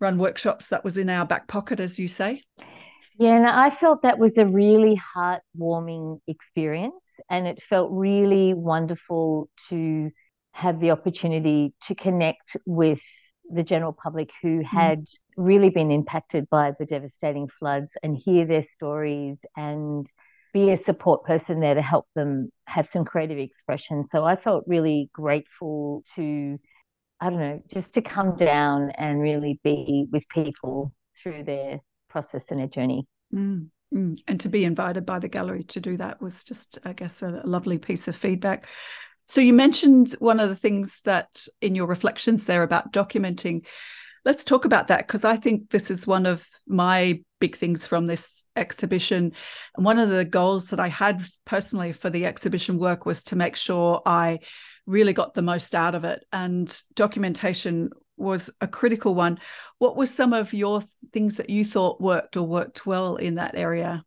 run 0.00 0.18
workshops 0.18 0.68
that 0.68 0.84
was 0.84 0.98
in 0.98 1.08
our 1.08 1.24
back 1.24 1.48
pocket, 1.48 1.80
as 1.80 1.98
you 1.98 2.08
say. 2.08 2.42
Yeah, 3.18 3.36
and 3.36 3.46
I 3.46 3.70
felt 3.70 4.02
that 4.02 4.18
was 4.18 4.36
a 4.38 4.46
really 4.46 5.00
heartwarming 5.16 6.20
experience. 6.26 6.94
And 7.30 7.46
it 7.46 7.62
felt 7.62 7.90
really 7.92 8.54
wonderful 8.54 9.48
to 9.68 10.10
have 10.52 10.80
the 10.80 10.90
opportunity 10.90 11.74
to 11.82 11.94
connect 11.94 12.56
with 12.66 13.00
the 13.50 13.62
general 13.62 13.92
public 13.92 14.30
who 14.42 14.60
mm. 14.60 14.64
had 14.64 15.00
mm. 15.00 15.06
really 15.36 15.70
been 15.70 15.90
impacted 15.90 16.48
by 16.50 16.72
the 16.78 16.86
devastating 16.86 17.48
floods 17.58 17.92
and 18.02 18.16
hear 18.16 18.46
their 18.46 18.64
stories 18.74 19.40
and 19.56 20.06
be 20.52 20.70
a 20.70 20.76
support 20.76 21.24
person 21.24 21.60
there 21.60 21.74
to 21.74 21.82
help 21.82 22.06
them 22.14 22.50
have 22.66 22.88
some 22.88 23.04
creative 23.04 23.38
expression. 23.38 24.04
So 24.04 24.24
I 24.24 24.36
felt 24.36 24.64
really 24.66 25.08
grateful 25.14 26.02
to, 26.14 26.58
I 27.20 27.30
don't 27.30 27.38
know, 27.38 27.62
just 27.72 27.94
to 27.94 28.02
come 28.02 28.36
down 28.36 28.90
and 28.90 29.20
really 29.20 29.58
be 29.64 30.06
with 30.12 30.28
people 30.28 30.92
through 31.22 31.44
their 31.44 31.80
process 32.12 32.42
and 32.50 32.60
a 32.60 32.68
journey. 32.68 33.06
Mm, 33.34 33.68
mm. 33.92 34.18
And 34.28 34.40
to 34.40 34.48
be 34.48 34.64
invited 34.64 35.06
by 35.06 35.18
the 35.18 35.28
gallery 35.28 35.64
to 35.64 35.80
do 35.80 35.96
that 35.96 36.20
was 36.20 36.44
just, 36.44 36.78
I 36.84 36.92
guess, 36.92 37.22
a 37.22 37.40
lovely 37.44 37.78
piece 37.78 38.06
of 38.06 38.14
feedback. 38.14 38.68
So 39.28 39.40
you 39.40 39.54
mentioned 39.54 40.12
one 40.18 40.40
of 40.40 40.50
the 40.50 40.56
things 40.56 41.00
that 41.04 41.46
in 41.62 41.74
your 41.74 41.86
reflections 41.86 42.44
there 42.44 42.62
about 42.62 42.92
documenting. 42.92 43.64
Let's 44.24 44.44
talk 44.44 44.66
about 44.66 44.88
that 44.88 45.06
because 45.06 45.24
I 45.24 45.36
think 45.36 45.70
this 45.70 45.90
is 45.90 46.06
one 46.06 46.26
of 46.26 46.46
my 46.66 47.22
big 47.40 47.56
things 47.56 47.86
from 47.86 48.06
this 48.06 48.44
exhibition. 48.54 49.32
And 49.74 49.84
one 49.84 49.98
of 49.98 50.10
the 50.10 50.24
goals 50.24 50.68
that 50.70 50.78
I 50.78 50.88
had 50.88 51.24
personally 51.46 51.92
for 51.92 52.10
the 52.10 52.26
exhibition 52.26 52.78
work 52.78 53.06
was 53.06 53.22
to 53.24 53.36
make 53.36 53.56
sure 53.56 54.02
I 54.04 54.40
really 54.86 55.12
got 55.12 55.34
the 55.34 55.42
most 55.42 55.74
out 55.74 55.94
of 55.94 56.04
it. 56.04 56.24
And 56.32 56.76
documentation 56.94 57.90
was 58.22 58.50
a 58.60 58.68
critical 58.68 59.14
one. 59.14 59.38
What 59.78 59.96
were 59.96 60.06
some 60.06 60.32
of 60.32 60.52
your 60.52 60.82
things 61.12 61.36
that 61.36 61.50
you 61.50 61.64
thought 61.64 62.00
worked 62.00 62.36
or 62.36 62.46
worked 62.46 62.86
well 62.86 63.16
in 63.16 63.34
that 63.34 63.54
area? 63.54 64.04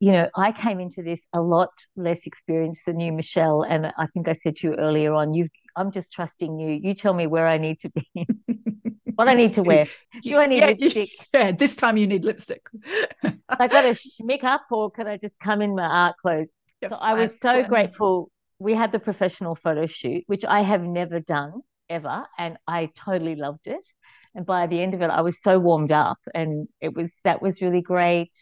You 0.00 0.12
know, 0.12 0.28
I 0.34 0.50
came 0.50 0.80
into 0.80 1.02
this 1.02 1.20
a 1.32 1.40
lot 1.40 1.70
less 1.94 2.26
experienced 2.26 2.86
than 2.86 2.98
you, 2.98 3.12
Michelle. 3.12 3.62
And 3.62 3.86
I 3.86 4.06
think 4.12 4.26
I 4.26 4.34
said 4.42 4.56
to 4.56 4.68
you 4.68 4.74
earlier 4.74 5.12
on, 5.12 5.32
you 5.32 5.48
I'm 5.76 5.92
just 5.92 6.12
trusting 6.12 6.58
you. 6.58 6.70
You 6.82 6.94
tell 6.94 7.14
me 7.14 7.26
where 7.26 7.46
I 7.46 7.58
need 7.58 7.80
to 7.80 7.90
be. 7.90 8.08
what 9.14 9.28
I 9.28 9.34
need 9.34 9.54
to 9.54 9.62
wear. 9.70 9.86
Do 10.22 10.38
I 10.38 10.46
need 10.46 10.58
yeah, 10.58 10.66
lipstick? 10.66 11.10
Yeah, 11.32 11.52
this 11.52 11.76
time 11.76 11.96
you 11.96 12.06
need 12.06 12.24
lipstick. 12.24 12.66
I 13.48 13.68
got 13.68 13.82
to 13.82 13.94
schmick 13.94 14.44
up 14.44 14.62
or 14.70 14.90
can 14.90 15.06
I 15.06 15.16
just 15.16 15.38
come 15.38 15.62
in 15.62 15.74
my 15.74 15.84
art 15.84 16.16
clothes? 16.20 16.50
Yeah, 16.80 16.90
so 16.90 16.96
I 16.96 17.14
was 17.14 17.30
so 17.40 17.62
grateful. 17.62 18.30
We 18.58 18.74
had 18.74 18.92
the 18.92 18.98
professional 18.98 19.54
photo 19.54 19.86
shoot, 19.86 20.24
which 20.26 20.44
I 20.44 20.62
have 20.62 20.82
never 20.82 21.20
done 21.20 21.62
ever. 21.92 22.26
And 22.38 22.56
I 22.66 22.90
totally 22.96 23.36
loved 23.36 23.66
it. 23.66 23.86
And 24.34 24.46
by 24.46 24.66
the 24.66 24.80
end 24.80 24.94
of 24.94 25.02
it, 25.02 25.10
I 25.10 25.20
was 25.20 25.40
so 25.42 25.58
warmed 25.58 25.92
up 25.92 26.18
and 26.34 26.66
it 26.80 26.94
was, 26.94 27.10
that 27.24 27.42
was 27.42 27.60
really 27.60 27.82
great. 27.82 28.32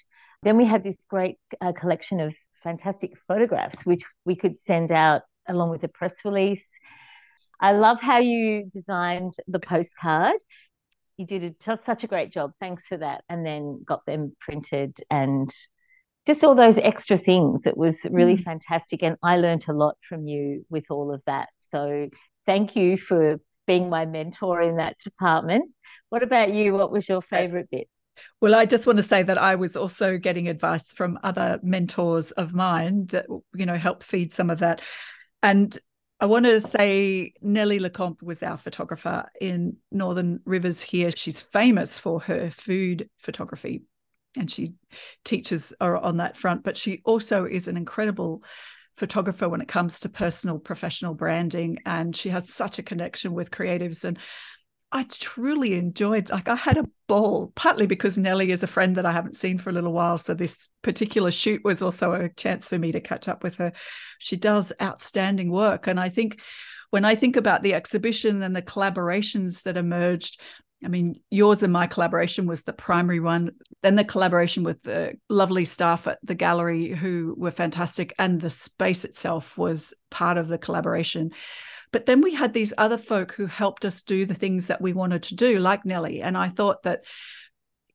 Then 0.42 0.57
we 0.57 0.64
had 0.64 0.85
this 0.85 0.97
great 1.09 1.37
uh, 1.61 1.73
collection 1.73 2.21
of 2.21 2.33
fantastic 2.62 3.12
photographs, 3.26 3.85
which 3.85 4.04
we 4.25 4.37
could 4.37 4.54
send 4.66 4.92
out 4.92 5.23
along 5.49 5.71
with 5.71 5.83
a 5.85 5.88
press 5.88 6.14
release. 6.25 6.64
I 7.61 7.73
love 7.73 8.00
how 8.00 8.19
you 8.19 8.71
designed 8.73 9.35
the 9.49 9.59
postcard. 9.59 10.37
You 11.16 11.26
did 11.26 11.57
a, 11.66 11.78
such 11.85 12.04
a 12.04 12.07
great 12.07 12.33
job. 12.33 12.52
Thanks 12.61 12.85
for 12.87 12.97
that. 12.97 13.25
And 13.28 13.45
then 13.45 13.83
got 13.85 14.07
them 14.07 14.35
printed 14.40 14.97
and 15.11 15.52
just 16.26 16.45
all 16.45 16.54
those 16.54 16.78
extra 16.78 17.19
things. 17.19 17.66
It 17.66 17.76
was 17.76 17.99
really 18.11 18.37
mm. 18.37 18.45
fantastic. 18.45 19.02
And 19.02 19.16
I 19.23 19.37
learned 19.37 19.64
a 19.69 19.73
lot 19.73 19.97
from 20.09 20.26
you 20.26 20.64
with 20.71 20.85
all 20.90 21.12
of 21.12 21.21
that. 21.26 21.49
So 21.71 22.09
thank 22.47 22.76
you 22.76 22.97
for 22.97 23.40
being 23.66 23.88
my 23.88 24.06
mentor 24.06 24.61
in 24.62 24.76
that 24.76 24.99
department. 24.99 25.70
What 26.09 26.23
about 26.23 26.52
you? 26.52 26.75
What 26.75 26.90
was 26.90 27.09
your 27.09 27.23
favorite 27.23 27.68
bit? 27.70 27.88
Well, 28.40 28.54
I 28.54 28.66
just 28.66 28.87
want 28.87 28.97
to 28.99 29.02
say 29.02 29.23
that 29.23 29.38
I 29.38 29.54
was 29.54 29.76
also 29.76 30.18
getting 30.18 30.49
advice 30.49 30.92
from 30.92 31.18
other 31.23 31.59
mentors 31.62 32.32
of 32.32 32.52
mine 32.52 33.06
that, 33.06 33.26
you 33.54 33.64
know, 33.64 33.76
help 33.76 34.02
feed 34.02 34.32
some 34.32 34.50
of 34.50 34.59
that. 34.59 34.82
And 35.42 35.78
I 36.18 36.26
want 36.26 36.44
to 36.44 36.61
say 36.61 37.32
Nellie 37.40 37.78
Lecomte 37.78 38.23
was 38.23 38.42
our 38.42 38.59
photographer 38.59 39.30
in 39.40 39.76
Northern 39.90 40.40
Rivers 40.44 40.82
here. 40.82 41.11
She's 41.16 41.40
famous 41.40 41.99
for 41.99 42.20
her 42.20 42.50
food 42.50 43.09
photography 43.16 43.85
and 44.37 44.50
she 44.50 44.75
teaches 45.25 45.73
on 45.80 46.18
that 46.18 46.37
front, 46.37 46.62
but 46.62 46.76
she 46.76 47.00
also 47.04 47.47
is 47.47 47.68
an 47.68 47.76
incredible 47.78 48.44
photographer 49.00 49.49
when 49.49 49.62
it 49.62 49.66
comes 49.66 49.99
to 50.00 50.11
personal 50.11 50.59
professional 50.59 51.14
branding 51.14 51.78
and 51.87 52.14
she 52.14 52.28
has 52.28 52.52
such 52.52 52.78
a 52.78 52.83
connection 52.83 53.33
with 53.33 53.50
creatives 53.50 54.04
and 54.04 54.19
I 54.92 55.07
truly 55.09 55.73
enjoyed 55.73 56.28
like 56.28 56.49
I 56.49 56.54
had 56.54 56.76
a 56.76 56.85
ball 57.09 57.50
partly 57.54 57.87
because 57.87 58.19
Nellie 58.19 58.50
is 58.50 58.62
a 58.62 58.66
friend 58.66 58.97
that 58.97 59.07
I 59.07 59.12
haven't 59.12 59.37
seen 59.37 59.57
for 59.57 59.71
a 59.71 59.73
little 59.73 59.95
while 59.95 60.19
so 60.19 60.35
this 60.35 60.69
particular 60.83 61.30
shoot 61.30 61.64
was 61.64 61.80
also 61.80 62.12
a 62.12 62.28
chance 62.28 62.69
for 62.69 62.78
me 62.78 62.92
to 62.92 63.00
catch 63.00 63.26
up 63.26 63.42
with 63.42 63.57
her. 63.57 63.73
She 64.19 64.37
does 64.37 64.71
outstanding 64.83 65.50
work 65.50 65.87
and 65.87 65.99
I 65.99 66.11
think 66.11 66.38
when 66.90 67.07
I 67.07 67.14
think 67.14 67.37
about 67.37 67.62
the 67.62 67.73
exhibition 67.73 68.42
and 68.42 68.54
the 68.54 68.61
collaborations 68.61 69.62
that 69.62 69.78
emerged 69.78 70.42
I 70.83 70.89
mean, 70.89 71.21
yours 71.31 71.63
and 71.63 71.73
my 71.73 71.87
collaboration 71.87 72.47
was 72.47 72.63
the 72.63 72.73
primary 72.73 73.21
one. 73.21 73.51
Then 73.83 73.97
the 73.97 74.05
collaboration 74.05 74.63
with 74.63 74.83
the 74.83 75.15
lovely 75.29 75.65
staff 75.65 76.07
at 76.07 76.19
the 76.23 76.35
gallery 76.35 76.89
who 76.89 77.35
were 77.37 77.51
fantastic, 77.51 78.15
and 78.19 78.41
the 78.41 78.51
space 78.51 79.05
itself 79.05 79.59
was 79.59 79.93
part 80.11 80.39
of 80.39 80.49
the 80.49 80.59
collaboration. 80.59 81.33
But 81.93 82.07
then 82.07 82.21
we 82.21 82.35
had 82.35 82.55
these 82.55 82.73
other 82.79 82.99
folk 82.99 83.33
who 83.33 83.47
helped 83.47 83.85
us 83.85 84.03
do 84.03 84.25
the 84.25 84.35
things 84.35 84.69
that 84.69 84.81
we 84.81 84.93
wanted 84.93 85.25
to 85.25 85.35
do, 85.35 85.59
like 85.59 85.85
Nellie. 85.85 86.23
And 86.23 86.39
I 86.39 86.49
thought 86.49 86.85
that 86.85 87.05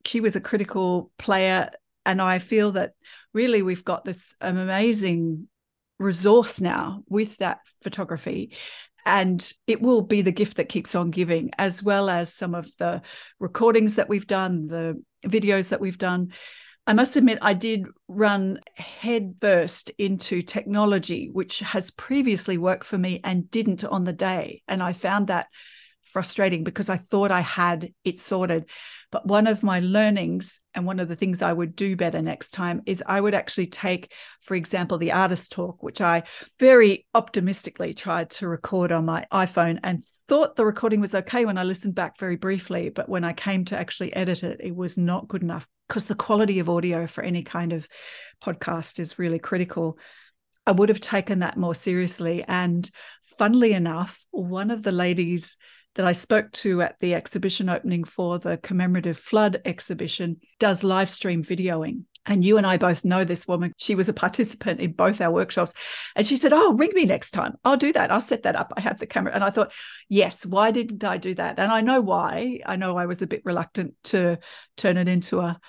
she 0.06 0.20
was 0.20 0.36
a 0.36 0.42
critical 0.42 1.12
player. 1.18 1.72
And 2.06 2.22
I 2.22 2.39
feel 2.39 2.74
that 2.74 2.92
really 3.34 3.62
we've 3.62 3.86
got 3.86 4.06
this 4.06 4.36
amazing 4.42 5.48
resource 5.98 6.60
now 6.60 7.04
with 7.08 7.38
that 7.38 7.60
photography 7.82 8.56
and 9.05 9.53
it 9.67 9.81
will 9.81 10.01
be 10.01 10.21
the 10.21 10.31
gift 10.31 10.57
that 10.57 10.69
keeps 10.69 10.95
on 10.95 11.12
giving 11.12 11.51
as 11.57 11.83
well 11.83 12.09
as 12.09 12.33
some 12.33 12.55
of 12.55 12.69
the 12.77 13.01
recordings 13.39 13.95
that 13.95 14.09
we've 14.09 14.27
done 14.27 14.67
the 14.67 15.01
videos 15.25 15.69
that 15.69 15.81
we've 15.81 15.97
done 15.97 16.31
I 16.88 16.93
must 16.93 17.15
admit, 17.15 17.39
I 17.41 17.53
did 17.53 17.88
run 18.07 18.59
headfirst 18.75 19.89
into 19.97 20.43
technology, 20.43 21.29
which 21.31 21.59
has 21.62 21.89
previously 21.89 22.59
worked 22.59 22.83
for 22.83 22.97
me 22.97 23.21
and 23.24 23.50
didn't 23.50 23.83
on 23.83 24.03
the 24.03 24.13
day. 24.13 24.62
And 24.67 24.83
I 24.83 24.93
found 24.93 25.27
that 25.27 25.47
frustrating 26.05 26.63
because 26.63 26.89
I 26.89 26.97
thought 26.97 27.31
I 27.31 27.41
had 27.41 27.91
it 28.03 28.19
sorted. 28.19 28.65
But 29.12 29.27
one 29.27 29.47
of 29.47 29.63
my 29.63 29.79
learnings 29.79 30.59
and 30.74 30.85
one 30.85 31.00
of 31.00 31.07
the 31.07 31.15
things 31.15 31.41
I 31.41 31.53
would 31.53 31.75
do 31.75 31.95
better 31.95 32.21
next 32.21 32.51
time 32.51 32.81
is 32.85 33.03
I 33.05 33.19
would 33.19 33.33
actually 33.33 33.67
take, 33.67 34.12
for 34.41 34.55
example, 34.55 34.97
the 34.97 35.12
artist 35.12 35.51
talk, 35.51 35.83
which 35.83 36.01
I 36.01 36.24
very 36.59 37.05
optimistically 37.13 37.93
tried 37.93 38.29
to 38.31 38.47
record 38.47 38.91
on 38.91 39.05
my 39.05 39.25
iPhone 39.31 39.79
and 39.83 40.03
thought 40.27 40.55
the 40.55 40.65
recording 40.65 41.01
was 41.01 41.15
okay 41.15 41.45
when 41.45 41.57
I 41.57 41.63
listened 41.63 41.95
back 41.95 42.19
very 42.19 42.35
briefly. 42.35 42.89
But 42.89 43.09
when 43.09 43.24
I 43.24 43.33
came 43.33 43.65
to 43.65 43.77
actually 43.77 44.13
edit 44.13 44.43
it, 44.43 44.59
it 44.63 44.75
was 44.75 44.97
not 44.97 45.27
good 45.27 45.43
enough 45.43 45.67
because 45.88 46.05
the 46.05 46.15
quality 46.15 46.59
of 46.59 46.69
audio 46.69 47.07
for 47.07 47.24
any 47.24 47.43
kind 47.43 47.74
of 47.74 47.88
podcast 48.43 49.00
is 49.00 49.19
really 49.19 49.39
critical. 49.39 49.97
I 50.67 50.71
would 50.71 50.89
have 50.89 51.01
taken 51.01 51.39
that 51.39 51.57
more 51.57 51.75
seriously. 51.75 52.43
And 52.47 52.89
funnily 53.38 53.74
enough, 53.74 54.19
one 54.31 54.71
of 54.71 54.83
the 54.83 54.91
ladies 54.91 55.57
that 55.95 56.05
I 56.05 56.11
spoke 56.11 56.51
to 56.51 56.81
at 56.81 56.99
the 56.99 57.13
exhibition 57.13 57.69
opening 57.69 58.03
for 58.03 58.37
the 58.37 58.57
commemorative 58.57 59.17
flood 59.17 59.61
exhibition 59.65 60.37
does 60.59 60.83
live 60.83 61.09
stream 61.09 61.43
videoing. 61.43 62.03
And 62.27 62.43
you 62.43 62.57
and 62.57 62.65
I 62.65 62.77
both 62.77 63.05
know 63.05 63.23
this 63.23 63.47
woman. 63.47 63.71
She 63.77 63.93
was 63.93 64.09
a 64.09 64.13
participant 64.13 64.79
in 64.79 64.93
both 64.93 65.21
our 65.21 65.31
workshops. 65.31 65.73
And 66.15 66.25
she 66.25 66.37
said, 66.37 66.53
Oh, 66.53 66.73
ring 66.73 66.91
me 66.93 67.05
next 67.05 67.31
time. 67.31 67.53
I'll 67.63 67.77
do 67.77 67.93
that. 67.93 68.11
I'll 68.11 68.19
set 68.19 68.43
that 68.43 68.55
up. 68.55 68.73
I 68.75 68.81
have 68.81 68.97
the 68.97 69.05
camera. 69.05 69.33
And 69.33 69.43
I 69.43 69.51
thought, 69.51 69.73
Yes, 70.09 70.45
why 70.45 70.71
didn't 70.71 71.03
I 71.03 71.17
do 71.17 71.35
that? 71.35 71.59
And 71.59 71.71
I 71.71 71.81
know 71.81 72.01
why. 72.01 72.61
I 72.65 72.77
know 72.77 72.97
I 72.97 73.05
was 73.05 73.21
a 73.21 73.27
bit 73.27 73.43
reluctant 73.45 73.93
to 74.05 74.39
turn 74.75 74.97
it 74.97 75.07
into 75.07 75.39
a, 75.39 75.59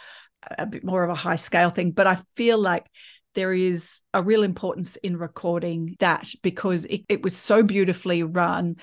a 0.56 0.66
bit 0.66 0.82
more 0.82 1.04
of 1.04 1.10
a 1.10 1.14
high 1.14 1.36
scale 1.36 1.70
thing. 1.70 1.90
But 1.90 2.06
I 2.06 2.18
feel 2.36 2.58
like 2.58 2.86
there 3.34 3.52
is 3.52 4.00
a 4.14 4.22
real 4.22 4.42
importance 4.42 4.96
in 4.96 5.18
recording 5.18 5.94
that 6.00 6.26
because 6.42 6.86
it, 6.86 7.02
it 7.10 7.22
was 7.22 7.36
so 7.36 7.62
beautifully 7.62 8.22
run 8.22 8.76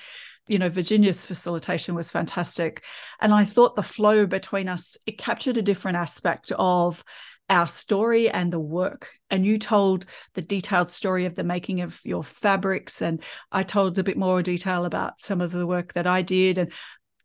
you 0.48 0.58
know 0.58 0.68
virginia's 0.68 1.26
facilitation 1.26 1.94
was 1.94 2.10
fantastic. 2.10 2.82
And 3.20 3.32
i 3.32 3.44
thought 3.44 3.76
the 3.76 3.82
flow 3.82 4.26
between 4.26 4.68
us 4.68 4.96
it 5.06 5.18
captured 5.18 5.56
a 5.56 5.62
different 5.62 5.96
aspect 5.96 6.52
of 6.58 7.04
our 7.50 7.68
story 7.68 8.30
and 8.30 8.50
the 8.52 8.58
work. 8.58 9.10
And 9.30 9.44
you 9.44 9.58
told 9.58 10.06
the 10.32 10.40
detailed 10.40 10.90
story 10.90 11.26
of 11.26 11.34
the 11.34 11.44
making 11.44 11.82
of 11.82 12.00
your 12.04 12.24
fabrics 12.24 13.02
and 13.02 13.22
i 13.52 13.62
told 13.62 13.98
a 13.98 14.04
bit 14.04 14.16
more 14.16 14.42
detail 14.42 14.84
about 14.84 15.20
some 15.20 15.40
of 15.40 15.52
the 15.52 15.66
work 15.66 15.92
that 15.94 16.06
i 16.06 16.22
did 16.22 16.58
and 16.58 16.72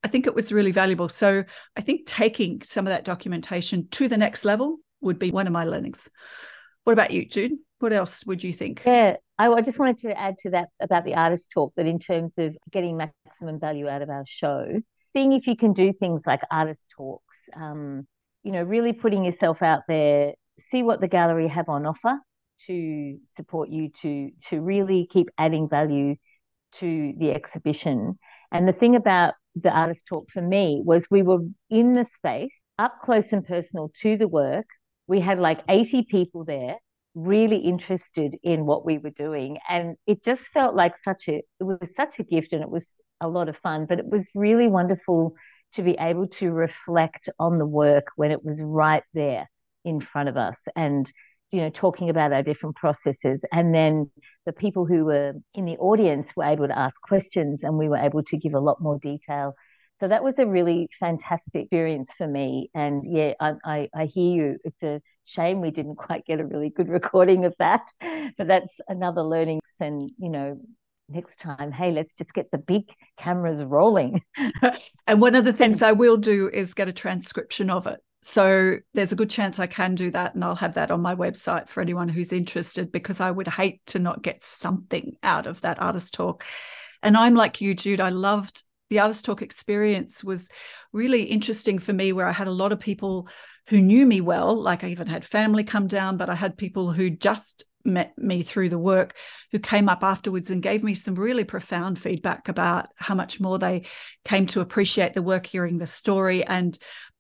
i 0.04 0.08
think 0.08 0.28
it 0.28 0.36
was 0.36 0.52
really 0.52 0.72
valuable. 0.72 1.10
So 1.10 1.44
i 1.76 1.82
think 1.82 2.06
taking 2.06 2.62
some 2.64 2.88
of 2.88 2.92
that 2.92 3.06
documentation 3.06 3.88
to 3.92 4.08
the 4.08 4.18
next 4.18 4.46
level 4.46 4.78
would 5.02 5.20
be 5.20 5.32
one 5.32 5.48
of 5.48 5.54
my 5.54 5.66
learnings. 5.66 6.10
What 6.84 6.94
about 6.94 7.12
you 7.12 7.26
jude? 7.26 7.54
What 7.80 7.94
else 7.94 8.26
would 8.26 8.44
you 8.44 8.54
think? 8.54 8.84
Yeah 8.86 9.18
I, 9.40 9.62
just 9.62 9.80
wanted 9.80 10.00
to 10.00 10.20
add 10.20 10.38
to 10.40 10.50
that 10.52 10.70
about 10.80 11.06
the 11.06 11.16
artist 11.16 11.50
talk 11.54 11.74
that 11.78 11.88
in 11.88 11.98
terms 11.98 12.34
of 12.38 12.56
getting 12.72 12.98
maximum 12.98 13.60
value 13.60 13.88
out 13.88 14.02
of 14.02 14.10
our 14.10 14.26
show 14.28 14.82
seeing 15.14 15.32
if 15.34 15.48
you 15.48 15.56
can 15.56 15.74
do 15.74 15.92
things 15.92 16.22
like 16.28 16.42
artist 16.52 16.82
talks 16.96 17.38
um, 17.56 18.06
you 18.44 18.52
know, 18.52 18.64
really 18.64 18.94
putting 18.94 19.24
yourself 19.24 19.62
out 19.62 19.82
there, 19.88 20.34
see 20.72 20.84
what 20.84 21.02
the 21.02 21.08
gallery 21.08 21.48
have 21.48 21.70
on 21.70 21.86
offer 21.86 22.18
to 22.68 23.18
support 23.38 23.70
you 23.70 23.90
to 24.02 24.32
to 24.50 24.60
really 24.60 25.08
keep 25.10 25.30
adding 25.38 25.70
value 25.70 26.16
to 26.74 27.14
the 27.18 27.32
exhibition. 27.32 28.18
And 28.52 28.68
the 28.68 28.74
thing 28.74 28.96
about 28.96 29.34
the 29.56 29.70
artist 29.70 30.06
talk 30.08 30.30
for 30.32 30.42
me 30.42 30.82
was 30.84 31.06
we 31.10 31.22
were 31.22 31.40
in 31.70 31.94
the 31.94 32.06
space, 32.16 32.60
up 32.78 33.00
close 33.04 33.26
and 33.32 33.46
personal 33.46 33.92
to 34.02 34.18
the 34.18 34.28
work. 34.28 34.66
We 35.08 35.20
had 35.20 35.40
like 35.40 35.62
80 35.68 36.06
people 36.10 36.46
there 36.46 36.78
really 37.28 37.58
interested 37.58 38.36
in 38.44 38.66
what 38.66 38.86
we 38.86 38.98
were 38.98 39.10
doing. 39.12 39.58
And 39.70 39.96
it 40.08 40.24
just 40.24 40.42
felt 40.42 40.76
like 40.76 40.96
such 41.04 41.28
a 41.28 41.38
it 41.60 41.64
was 41.64 41.78
such 41.96 42.20
a 42.20 42.24
gift 42.24 42.54
and 42.54 42.62
it 42.62 42.70
was 42.70 42.86
a 43.22 43.28
lot 43.28 43.50
of 43.50 43.58
fun 43.58 43.86
but 43.86 44.00
it 44.00 44.08
was 44.08 44.26
really 44.34 44.68
wonderful 44.68 45.34
to 45.74 45.84
be 45.84 45.98
able 46.00 46.28
to 46.28 46.52
reflect 46.52 47.30
on 47.38 47.58
the 47.58 47.66
work 47.66 48.08
when 48.16 48.32
it 48.32 48.44
was 48.44 48.62
right 48.62 49.04
there 49.14 49.50
in 49.86 50.02
front 50.02 50.30
of 50.30 50.38
us 50.38 50.56
and 50.76 51.12
you 51.52 51.62
know 51.62 51.70
talking 51.70 52.10
about 52.10 52.32
our 52.34 52.44
different 52.44 52.76
processes. 52.76 53.44
And 53.52 53.74
then 53.74 54.12
the 54.46 54.54
people 54.54 54.86
who 54.86 55.06
were 55.06 55.34
in 55.54 55.66
the 55.66 55.78
audience 55.78 56.30
were 56.36 56.46
able 56.46 56.68
to 56.68 56.78
ask 56.78 56.96
questions 57.02 57.64
and 57.64 57.78
we 57.78 57.90
were 57.90 57.98
able 57.98 58.24
to 58.24 58.38
give 58.38 58.54
a 58.54 58.60
lot 58.60 58.82
more 58.82 59.00
detail. 59.00 59.54
So 60.00 60.08
that 60.08 60.24
was 60.24 60.36
a 60.38 60.46
really 60.46 60.88
fantastic 61.00 61.56
experience 61.56 62.10
for 62.18 62.28
me. 62.28 62.70
And 62.74 63.04
yeah 63.06 63.34
I, 63.40 63.54
I, 63.66 63.90
I 63.94 64.06
hear 64.06 64.36
you. 64.36 64.58
It's 64.64 64.82
a 64.84 65.02
shame 65.30 65.62
we 65.62 65.72
didn't 65.72 65.96
quite 65.96 66.26
get 66.26 66.40
a 66.40 66.46
really 66.46 66.70
good 66.70 66.90
recording 67.00 67.46
of 67.46 67.54
that 67.60 67.92
but 68.38 68.48
that's 68.48 68.74
another 68.88 69.22
learning 69.22 69.60
and 69.80 70.10
you 70.18 70.30
know 70.30 70.60
next 71.12 71.40
time, 71.40 71.72
hey, 71.72 71.92
let's 71.92 72.14
just 72.14 72.34
get 72.34 72.52
the 72.52 72.58
big 72.58 72.84
cameras 73.18 73.64
rolling. 73.64 74.22
and 75.08 75.22
one 75.22 75.36
of 75.36 75.46
the 75.46 75.54
things 75.54 75.82
I 75.82 75.92
will 75.92 76.18
do 76.18 76.50
is 76.50 76.74
get 76.74 76.88
a 76.88 76.94
transcription 76.94 77.70
of 77.70 77.88
it. 77.88 78.00
So 78.22 78.78
there's 78.94 79.14
a 79.14 79.16
good 79.16 79.30
chance 79.30 79.60
I 79.60 79.68
can 79.68 79.96
do 79.96 80.12
that, 80.12 80.36
and 80.36 80.44
I'll 80.44 80.56
have 80.56 80.74
that 80.74 80.92
on 80.92 81.02
my 81.02 81.16
website 81.16 81.70
for 81.70 81.82
anyone 81.82 82.10
who's 82.10 82.34
interested 82.34 82.92
because 82.92 83.22
I 83.22 83.32
would 83.32 83.48
hate 83.48 83.86
to 83.88 84.00
not 84.00 84.22
get 84.22 84.44
something 84.44 85.14
out 85.24 85.48
of 85.48 85.62
that 85.62 85.82
artist 85.82 86.14
talk. 86.14 86.44
And 87.02 87.16
I'm 87.16 87.34
like 87.34 87.62
you, 87.62 87.74
Jude. 87.74 88.02
I 88.02 88.10
loved 88.10 88.64
the 88.90 89.00
artist 89.00 89.26
talk 89.26 89.42
experience 89.42 90.24
was 90.24 90.50
really 90.94 91.24
interesting 91.24 91.80
for 91.80 91.94
me 91.94 92.12
where 92.12 92.28
i 92.28 92.32
had 92.32 92.48
a 92.48 92.52
lot 92.52 92.72
of 92.72 92.80
people 92.80 93.28
who 93.68 93.82
knew 93.82 94.06
me 94.06 94.22
well 94.22 94.56
like 94.56 94.84
i 94.84 94.90
even 94.90 95.08
had 95.08 95.24
family 95.24 95.64
come 95.64 95.88
down 95.88 96.18
but 96.18 96.30
i 96.30 96.36
had 96.36 96.58
people 96.58 96.92
who 96.92 97.10
just 97.10 97.66
met 97.86 98.18
me 98.18 98.42
through 98.42 98.70
the 98.70 98.78
work 98.78 99.16
who 99.52 99.60
came 99.60 99.90
up 99.90 100.04
afterwards 100.04 100.52
and 100.52 100.62
gave 100.62 100.84
me 100.84 100.94
some 100.94 101.16
really 101.16 101.44
profound 101.44 101.98
feedback 101.98 102.48
about 102.50 102.90
how 102.96 103.16
much 103.16 103.40
more 103.40 103.58
they 103.58 103.84
came 104.26 104.46
to 104.46 104.62
appreciate 104.62 105.14
the 105.14 105.22
work 105.22 105.46
hearing 105.46 105.78
the 105.78 105.88
story 105.88 106.44
and 106.46 106.78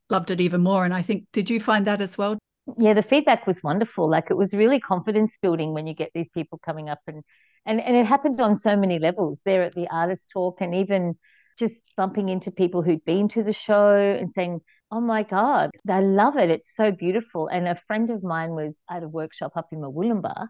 loved 0.09 0.31
it 0.31 0.41
even 0.41 0.61
more. 0.61 0.85
And 0.85 0.93
i 0.93 1.01
think 1.01 1.25
did 1.31 1.49
you 1.49 1.59
find 1.59 1.88
that 1.88 2.01
as 2.01 2.17
well? 2.17 2.38
Yeah 2.77 2.93
the 2.93 3.03
feedback 3.03 3.47
was 3.47 3.63
wonderful. 3.63 4.09
Like 4.09 4.27
it 4.29 4.38
was 4.38 4.53
really 4.53 4.79
confidence 4.79 5.33
building 5.41 5.73
when 5.73 5.88
you 5.88 5.95
get 5.95 6.11
these 6.13 6.29
people 6.33 6.59
coming 6.63 6.89
up 6.89 6.99
and 7.07 7.23
and 7.65 7.81
and 7.81 7.95
it 7.95 8.05
happened 8.05 8.39
on 8.41 8.57
so 8.57 8.75
many 8.75 8.99
levels. 8.99 9.41
There 9.45 9.63
at 9.63 9.75
the 9.75 9.88
artist 9.89 10.29
talk 10.31 10.61
and 10.61 10.75
even 10.75 11.15
just 11.59 11.83
bumping 11.97 12.29
into 12.29 12.51
people 12.51 12.81
who'd 12.81 13.05
been 13.05 13.27
to 13.29 13.43
the 13.43 13.53
show 13.53 13.95
and 13.95 14.31
saying 14.33 14.61
oh 14.91 15.01
my 15.01 15.23
God, 15.23 15.71
I 15.87 16.01
love 16.01 16.37
it. 16.37 16.49
It's 16.49 16.71
so 16.75 16.91
beautiful. 16.91 17.47
And 17.47 17.67
a 17.67 17.79
friend 17.87 18.09
of 18.09 18.23
mine 18.23 18.51
was 18.51 18.75
at 18.89 19.03
a 19.03 19.07
workshop 19.07 19.53
up 19.55 19.67
in 19.71 19.79
Murwillumbah. 19.79 20.47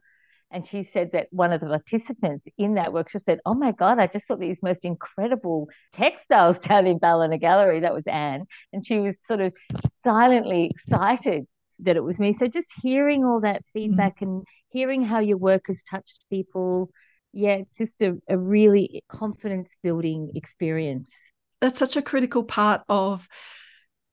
And 0.52 0.66
she 0.66 0.82
said 0.82 1.12
that 1.14 1.28
one 1.30 1.54
of 1.54 1.62
the 1.62 1.68
participants 1.68 2.46
in 2.58 2.76
that 2.76 2.92
workshop 2.92 3.22
said, 3.24 3.40
Oh 3.46 3.54
my 3.54 3.72
God, 3.72 4.00
I 4.00 4.08
just 4.08 4.28
saw 4.28 4.36
these 4.36 4.58
most 4.64 4.84
incredible 4.84 5.68
textiles 5.94 6.58
down 6.68 6.88
in 6.88 6.98
Ballina 6.98 7.38
Gallery. 7.38 7.82
That 7.82 7.94
was 7.94 8.08
Anne. 8.08 8.46
And 8.74 8.86
she 8.86 9.00
was 9.00 9.14
sort 9.28 9.42
of 9.42 9.54
silently 10.04 10.72
excited 10.72 11.46
that 11.80 11.98
it 11.98 12.04
was 12.04 12.20
me. 12.20 12.36
So 12.38 12.48
just 12.48 12.74
hearing 12.82 13.24
all 13.24 13.42
that 13.42 13.64
feedback 13.74 14.16
mm-hmm. 14.16 14.26
and 14.26 14.48
hearing 14.70 15.04
how 15.04 15.20
your 15.20 15.38
work 15.38 15.66
has 15.68 15.84
touched 15.84 16.24
people, 16.32 16.90
yeah, 17.34 17.54
it's 17.54 17.78
just 17.78 18.02
a, 18.02 18.18
a 18.28 18.38
really 18.38 19.04
confidence 19.10 19.76
building 19.84 20.32
experience. 20.36 21.12
That's 21.62 21.80
such 21.80 21.98
a 21.98 22.02
critical 22.02 22.44
part 22.44 22.82
of 22.90 23.28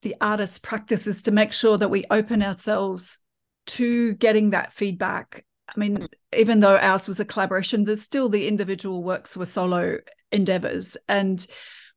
the 0.03 0.17
artist 0.21 0.63
practice 0.63 1.07
is 1.07 1.23
to 1.23 1.31
make 1.31 1.53
sure 1.53 1.79
that 1.79 1.91
we 1.91 2.05
open 2.11 2.43
ourselves 2.43 3.21
to 3.67 4.15
getting 4.15 4.51
that 4.51 4.73
feedback. 4.73 5.45
I 5.69 5.79
mean, 5.79 5.99
mm. 5.99 6.09
even 6.37 6.61
though 6.61 6.77
ours 6.77 7.09
was 7.09 7.21
a 7.21 7.25
collaboration, 7.25 7.85
there's 7.85 8.03
still 8.03 8.29
the 8.29 8.47
individual 8.47 9.03
works 9.03 9.37
were 9.37 9.45
solo 9.45 9.99
endeavors. 10.31 10.97
And 11.09 11.45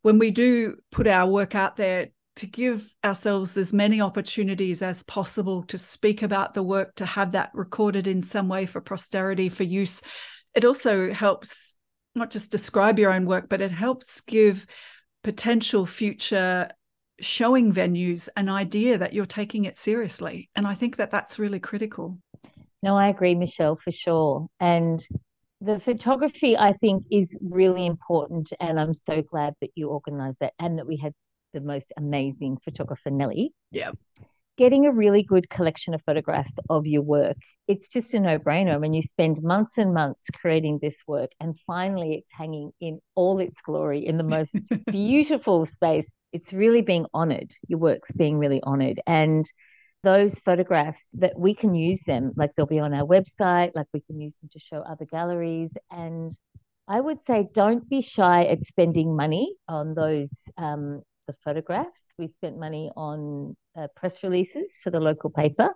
when 0.02 0.20
we 0.20 0.32
do 0.32 0.78
put 0.92 1.08
our 1.08 1.28
work 1.28 1.56
out 1.56 1.76
there 1.76 2.08
to 2.38 2.48
give 2.48 2.90
ourselves 3.04 3.58
as 3.58 3.74
many 3.74 4.00
opportunities 4.00 4.82
as 4.82 5.04
possible 5.04 5.64
to 5.64 5.78
speak 5.78 6.24
about 6.24 6.54
the 6.54 6.64
work, 6.64 6.96
to 6.96 7.06
have 7.06 7.34
that 7.34 7.52
recorded 7.54 8.08
in 8.08 8.24
some 8.24 8.48
way 8.48 8.66
for 8.66 8.80
posterity 8.80 9.50
for 9.50 9.64
use, 9.64 10.02
it 10.56 10.66
also 10.66 11.14
helps 11.14 11.76
not 12.16 12.32
just 12.32 12.52
describe 12.52 13.00
your 13.00 13.12
own 13.12 13.26
work, 13.26 13.50
but 13.50 13.62
it 13.62 13.72
helps 13.72 14.22
give 14.22 14.66
potential 15.24 15.86
future 15.86 16.70
showing 17.20 17.72
venues 17.72 18.30
an 18.38 18.50
idea 18.50 18.98
that 18.98 19.14
you're 19.14 19.26
taking 19.26 19.66
it 19.66 19.78
seriously. 19.78 20.50
And 20.56 20.66
I 20.66 20.74
think 20.74 20.98
that 20.98 21.12
that's 21.12 21.40
really 21.40 21.60
critical. 21.60 22.18
No, 22.82 22.96
I 22.98 23.10
agree, 23.10 23.36
Michelle, 23.36 23.78
for 23.84 23.92
sure. 23.92 24.48
And 24.60 25.06
the 25.62 25.80
photography, 25.80 26.58
I 26.58 26.74
think, 26.74 27.04
is 27.12 27.38
really 27.42 27.86
important. 27.86 28.54
And 28.60 28.80
I'm 28.80 28.94
so 28.94 29.22
glad 29.22 29.54
that 29.60 29.72
you 29.76 29.90
organized 29.90 30.38
that 30.40 30.54
and 30.60 30.78
that 30.78 30.88
we 30.88 30.96
had 30.96 31.14
the 31.54 31.60
most 31.60 31.92
amazing 31.98 32.58
photographer, 32.64 33.10
Nellie. 33.10 33.54
Yeah. 33.72 33.92
Getting 34.60 34.86
a 34.86 34.92
really 34.92 35.24
good 35.24 35.50
collection 35.50 35.94
of 35.94 36.02
photographs 36.06 36.60
of 36.70 36.86
your 36.86 37.02
work, 37.02 37.38
it's 37.70 37.88
just 37.88 38.14
a 38.14 38.20
no 38.20 38.38
brainer. 38.38 38.76
I 38.76 38.78
mean, 38.78 38.94
you 38.94 39.02
spend 39.02 39.42
months 39.42 39.78
and 39.78 39.94
months 39.94 40.26
creating 40.34 40.80
this 40.82 40.98
work, 41.08 41.32
and 41.40 41.58
finally 41.66 42.16
it's 42.16 42.30
hanging 42.30 42.72
in 42.82 43.00
all 43.16 43.40
its 43.40 43.62
glory 43.62 44.06
in 44.06 44.18
the 44.18 44.24
most 44.26 44.52
beautiful 44.92 45.66
space. 45.66 46.08
It's 46.34 46.52
really 46.52 46.82
being 46.82 47.06
honored. 47.14 47.54
Your 47.70 47.80
work's 47.80 48.12
being 48.12 48.38
really 48.38 48.60
honored. 48.62 49.00
And 49.08 49.50
those 50.04 50.34
photographs 50.42 51.06
that 51.14 51.40
we 51.40 51.56
can 51.56 51.74
use 51.74 52.02
them, 52.06 52.34
like 52.36 52.52
they'll 52.58 52.66
be 52.66 52.80
on 52.80 52.94
our 52.94 53.08
website, 53.08 53.72
like 53.76 53.88
we 53.94 54.02
can 54.02 54.20
use 54.20 54.34
them 54.42 54.50
to 54.52 54.60
show 54.60 54.80
other 54.82 55.06
galleries. 55.06 55.72
And 55.90 56.38
I 56.86 57.00
would 57.00 57.24
say 57.24 57.48
don't 57.54 57.88
be 57.88 58.02
shy 58.02 58.44
at 58.44 58.66
spending 58.66 59.16
money 59.16 59.56
on 59.70 59.94
those 59.94 60.30
um, 60.58 61.04
the 61.30 61.36
photographs. 61.46 62.04
We 62.18 62.28
spent 62.28 62.58
money 62.58 62.92
on 62.98 63.56
uh, 63.80 63.88
press 63.96 64.24
releases 64.24 64.72
for 64.84 64.90
the 64.90 65.00
local 65.00 65.30
paper. 65.30 65.70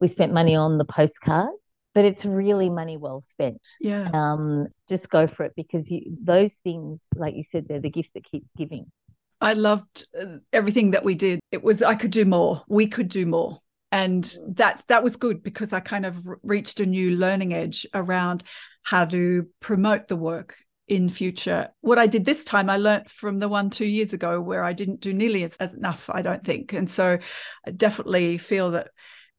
We 0.00 0.08
spent 0.08 0.32
money 0.32 0.56
on 0.56 0.78
the 0.78 0.84
postcards, 0.84 1.52
but 1.94 2.04
it's 2.04 2.24
really 2.24 2.68
money 2.68 2.96
well 2.96 3.22
spent. 3.28 3.60
Yeah. 3.80 4.10
Um, 4.12 4.68
just 4.88 5.08
go 5.08 5.26
for 5.26 5.44
it 5.44 5.52
because 5.56 5.90
you, 5.90 6.02
those 6.22 6.52
things, 6.64 7.02
like 7.14 7.34
you 7.34 7.44
said, 7.50 7.66
they're 7.68 7.80
the 7.80 7.90
gift 7.90 8.10
that 8.14 8.24
keeps 8.24 8.48
giving. 8.56 8.86
I 9.40 9.52
loved 9.52 10.06
uh, 10.20 10.38
everything 10.52 10.92
that 10.92 11.04
we 11.04 11.14
did. 11.14 11.40
It 11.52 11.62
was 11.62 11.82
I 11.82 11.94
could 11.94 12.10
do 12.10 12.24
more. 12.24 12.62
We 12.68 12.86
could 12.86 13.08
do 13.08 13.26
more 13.26 13.60
and 13.92 14.36
that's 14.48 14.82
that 14.84 15.04
was 15.04 15.14
good 15.14 15.40
because 15.44 15.72
i 15.72 15.78
kind 15.78 16.04
of 16.04 16.26
reached 16.42 16.80
a 16.80 16.86
new 16.86 17.16
learning 17.16 17.54
edge 17.54 17.86
around 17.94 18.42
how 18.82 19.04
to 19.04 19.46
promote 19.60 20.08
the 20.08 20.16
work 20.16 20.56
in 20.88 21.08
future 21.08 21.68
what 21.80 21.98
i 21.98 22.06
did 22.06 22.24
this 22.24 22.44
time 22.44 22.68
i 22.68 22.76
learnt 22.76 23.08
from 23.10 23.38
the 23.38 23.48
one 23.48 23.70
two 23.70 23.86
years 23.86 24.12
ago 24.12 24.40
where 24.40 24.62
i 24.62 24.72
didn't 24.72 25.00
do 25.00 25.12
nearly 25.12 25.42
as, 25.42 25.56
as 25.56 25.74
enough 25.74 26.10
i 26.12 26.20
don't 26.20 26.44
think 26.44 26.72
and 26.72 26.90
so 26.90 27.18
i 27.66 27.70
definitely 27.70 28.36
feel 28.36 28.72
that 28.72 28.88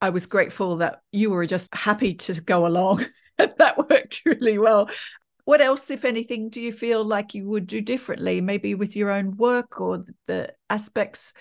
i 0.02 0.10
was 0.10 0.26
grateful 0.26 0.78
that 0.78 1.02
you 1.12 1.30
were 1.30 1.46
just 1.46 1.74
happy 1.74 2.16
to 2.16 2.34
go 2.42 2.66
along 2.66 3.06
that 3.38 3.78
worked 3.90 4.22
really 4.26 4.58
well 4.58 4.90
what 5.44 5.62
else 5.62 5.92
if 5.92 6.06
anything 6.06 6.50
do 6.50 6.60
you 6.60 6.74
feel 6.74 7.06
like 7.06 7.36
you 7.36 7.48
would 7.48 7.68
do 7.68 7.80
differently 7.80 8.42
maybe 8.42 8.74
with 8.74 8.96
your 8.96 9.12
own 9.12 9.38
work 9.38 9.80
or 9.80 10.04
the 10.26 10.52
aspects 10.72 11.34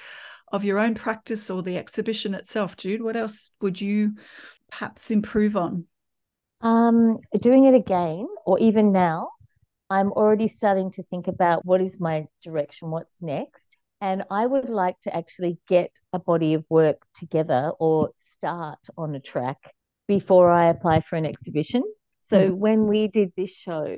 of 0.54 0.62
your 0.62 0.78
own 0.78 0.94
practice 0.94 1.50
or 1.50 1.62
the 1.62 1.76
exhibition 1.76 2.32
itself, 2.32 2.76
Jude? 2.76 3.02
What 3.02 3.16
else 3.16 3.50
would 3.60 3.80
you 3.80 4.12
perhaps 4.70 5.10
improve 5.10 5.56
on? 5.56 5.86
Um, 6.60 7.18
doing 7.40 7.64
it 7.64 7.74
again, 7.74 8.28
or 8.46 8.58
even 8.60 8.92
now, 8.92 9.30
I'm 9.90 10.12
already 10.12 10.48
starting 10.48 10.90
to 10.92 11.02
think 11.04 11.28
about 11.28 11.64
what 11.64 11.80
is 11.80 12.00
my 12.00 12.26
direction, 12.42 12.90
what's 12.90 13.20
next. 13.20 13.76
And 14.00 14.24
I 14.30 14.46
would 14.46 14.68
like 14.68 15.00
to 15.02 15.16
actually 15.16 15.58
get 15.68 15.90
a 16.12 16.18
body 16.18 16.54
of 16.54 16.64
work 16.68 16.98
together 17.14 17.72
or 17.78 18.10
start 18.36 18.78
on 18.98 19.14
a 19.14 19.20
track 19.20 19.58
before 20.08 20.50
I 20.50 20.68
apply 20.68 21.00
for 21.00 21.16
an 21.16 21.26
exhibition. 21.26 21.82
So 22.20 22.50
mm. 22.50 22.54
when 22.54 22.86
we 22.86 23.08
did 23.08 23.32
this 23.36 23.50
show, 23.50 23.96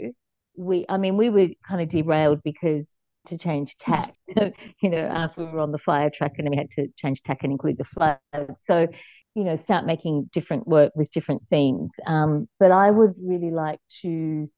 we, 0.56 0.86
I 0.88 0.96
mean, 0.96 1.16
we 1.16 1.30
were 1.30 1.48
kind 1.66 1.80
of 1.80 1.88
derailed 1.88 2.42
because 2.42 2.88
to 3.26 3.38
change 3.38 3.76
tack, 3.78 4.14
you 4.80 4.90
know, 4.90 4.98
after 4.98 5.44
we 5.44 5.50
were 5.50 5.60
on 5.60 5.72
the 5.72 5.78
fire 5.78 6.10
track 6.10 6.34
and 6.38 6.46
then 6.46 6.52
we 6.52 6.56
had 6.56 6.70
to 6.72 6.88
change 6.96 7.22
tack 7.22 7.38
and 7.42 7.52
include 7.52 7.78
the 7.78 7.84
flood. 7.84 8.18
So, 8.58 8.86
you 9.34 9.44
know, 9.44 9.56
start 9.56 9.84
making 9.84 10.30
different 10.32 10.66
work 10.66 10.92
with 10.94 11.10
different 11.10 11.42
themes. 11.50 11.92
Um, 12.06 12.48
but 12.58 12.70
I 12.70 12.90
would 12.90 13.14
really 13.20 13.50
like 13.50 13.80
to 14.02 14.48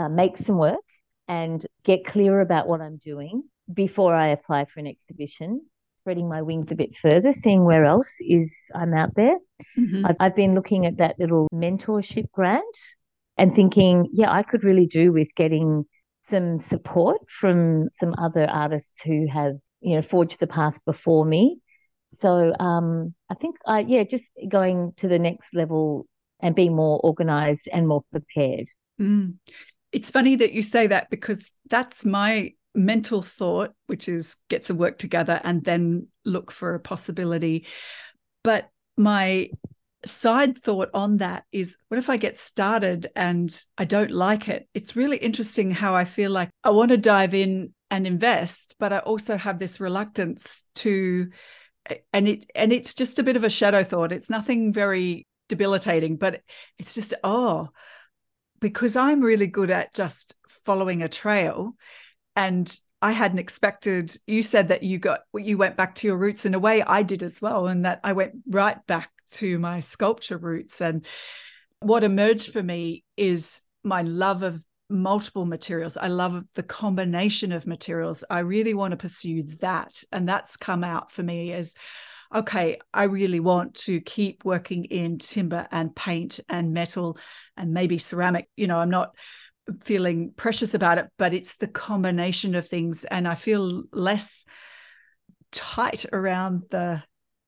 uh, 0.00 0.08
make 0.08 0.36
some 0.38 0.58
work 0.58 0.76
and 1.28 1.64
get 1.84 2.06
clear 2.06 2.40
about 2.40 2.66
what 2.68 2.80
I'm 2.80 2.96
doing 2.96 3.42
before 3.72 4.14
I 4.14 4.28
apply 4.28 4.64
for 4.64 4.80
an 4.80 4.86
exhibition 4.86 5.62
spreading 6.00 6.28
my 6.28 6.40
wings 6.40 6.72
a 6.72 6.74
bit 6.74 6.96
further, 6.96 7.30
seeing 7.32 7.62
where 7.64 7.84
else 7.84 8.14
is 8.20 8.50
I'm 8.74 8.94
out 8.94 9.14
there. 9.16 9.36
Mm-hmm. 9.78 10.06
I've, 10.06 10.16
I've, 10.18 10.34
been 10.34 10.54
looking 10.54 10.86
at 10.86 10.96
that 10.96 11.18
little 11.18 11.46
mentorship 11.52 12.30
grant 12.32 12.64
and 13.36 13.54
thinking, 13.54 14.08
yeah, 14.10 14.32
I 14.32 14.42
could 14.42 14.64
really 14.64 14.86
do 14.86 15.12
with 15.12 15.28
getting 15.36 15.84
some 16.30 16.58
support 16.58 17.18
from 17.28 17.88
some 17.92 18.14
other 18.16 18.46
artists 18.48 19.02
who 19.04 19.26
have 19.30 19.56
you 19.80 19.96
know 19.96 20.02
forged 20.02 20.40
the 20.40 20.46
path 20.46 20.78
before 20.86 21.24
me 21.24 21.58
so 22.08 22.52
um, 22.60 23.14
i 23.30 23.34
think 23.34 23.56
i 23.66 23.80
yeah 23.80 24.04
just 24.04 24.24
going 24.48 24.92
to 24.96 25.08
the 25.08 25.18
next 25.18 25.48
level 25.54 26.06
and 26.40 26.54
being 26.54 26.74
more 26.74 27.00
organized 27.02 27.68
and 27.72 27.88
more 27.88 28.02
prepared 28.10 28.66
mm. 29.00 29.34
It's 29.92 30.10
funny 30.10 30.36
that 30.36 30.52
you 30.52 30.62
say 30.62 30.86
that 30.86 31.10
because 31.10 31.52
that's 31.68 32.04
my 32.04 32.52
mental 32.74 33.20
thought 33.20 33.72
which 33.88 34.08
is 34.08 34.36
get 34.48 34.64
some 34.64 34.76
work 34.76 34.96
together 34.96 35.40
and 35.42 35.64
then 35.64 36.06
look 36.24 36.52
for 36.52 36.74
a 36.74 36.80
possibility 36.80 37.66
but 38.44 38.68
my 38.96 39.50
side 40.04 40.58
thought 40.58 40.90
on 40.94 41.18
that 41.18 41.44
is 41.52 41.76
what 41.88 41.98
if 41.98 42.08
I 42.08 42.16
get 42.16 42.38
started 42.38 43.10
and 43.14 43.54
I 43.76 43.84
don't 43.84 44.10
like 44.10 44.48
it? 44.48 44.68
It's 44.74 44.96
really 44.96 45.16
interesting 45.16 45.70
how 45.70 45.94
I 45.94 46.04
feel 46.04 46.30
like 46.30 46.50
I 46.64 46.70
want 46.70 46.90
to 46.90 46.96
dive 46.96 47.34
in 47.34 47.74
and 47.90 48.06
invest, 48.06 48.76
but 48.78 48.92
I 48.92 48.98
also 48.98 49.36
have 49.36 49.58
this 49.58 49.80
reluctance 49.80 50.64
to 50.76 51.28
and 52.12 52.28
it 52.28 52.46
and 52.54 52.72
it's 52.72 52.94
just 52.94 53.18
a 53.18 53.22
bit 53.22 53.36
of 53.36 53.44
a 53.44 53.50
shadow 53.50 53.82
thought. 53.82 54.12
It's 54.12 54.30
nothing 54.30 54.72
very 54.72 55.26
debilitating, 55.48 56.16
but 56.16 56.40
it's 56.78 56.94
just 56.94 57.14
oh 57.24 57.68
because 58.60 58.96
I'm 58.96 59.20
really 59.20 59.46
good 59.46 59.70
at 59.70 59.94
just 59.94 60.36
following 60.64 61.02
a 61.02 61.08
trail 61.08 61.74
and 62.36 62.78
I 63.02 63.12
hadn't 63.12 63.38
expected 63.38 64.14
you 64.26 64.42
said 64.42 64.68
that 64.68 64.82
you 64.82 64.98
got 64.98 65.20
you 65.34 65.56
went 65.56 65.76
back 65.76 65.94
to 65.96 66.06
your 66.06 66.18
roots 66.18 66.44
in 66.44 66.54
a 66.54 66.58
way 66.58 66.82
I 66.82 67.02
did 67.02 67.22
as 67.22 67.40
well 67.40 67.66
and 67.66 67.84
that 67.86 68.00
I 68.04 68.12
went 68.12 68.34
right 68.46 68.76
back 68.86 69.10
to 69.32 69.58
my 69.58 69.80
sculpture 69.80 70.38
roots. 70.38 70.80
And 70.80 71.04
what 71.80 72.04
emerged 72.04 72.52
for 72.52 72.62
me 72.62 73.04
is 73.16 73.62
my 73.82 74.02
love 74.02 74.42
of 74.42 74.62
multiple 74.88 75.46
materials. 75.46 75.96
I 75.96 76.08
love 76.08 76.44
the 76.54 76.62
combination 76.62 77.52
of 77.52 77.66
materials. 77.66 78.24
I 78.28 78.40
really 78.40 78.74
want 78.74 78.92
to 78.92 78.96
pursue 78.96 79.42
that. 79.60 80.02
And 80.12 80.28
that's 80.28 80.56
come 80.56 80.84
out 80.84 81.12
for 81.12 81.22
me 81.22 81.52
as 81.52 81.74
okay, 82.34 82.78
I 82.94 83.04
really 83.04 83.40
want 83.40 83.74
to 83.74 84.00
keep 84.00 84.44
working 84.44 84.84
in 84.84 85.18
timber 85.18 85.66
and 85.70 85.94
paint 85.94 86.40
and 86.48 86.72
metal 86.72 87.18
and 87.56 87.72
maybe 87.72 87.98
ceramic. 87.98 88.48
You 88.56 88.66
know, 88.66 88.78
I'm 88.78 88.90
not 88.90 89.14
feeling 89.84 90.32
precious 90.36 90.74
about 90.74 90.98
it, 90.98 91.06
but 91.18 91.34
it's 91.34 91.56
the 91.56 91.68
combination 91.68 92.54
of 92.54 92.66
things. 92.66 93.04
And 93.04 93.26
I 93.26 93.34
feel 93.34 93.84
less 93.92 94.44
tight 95.52 96.06
around 96.12 96.62
the 96.70 97.02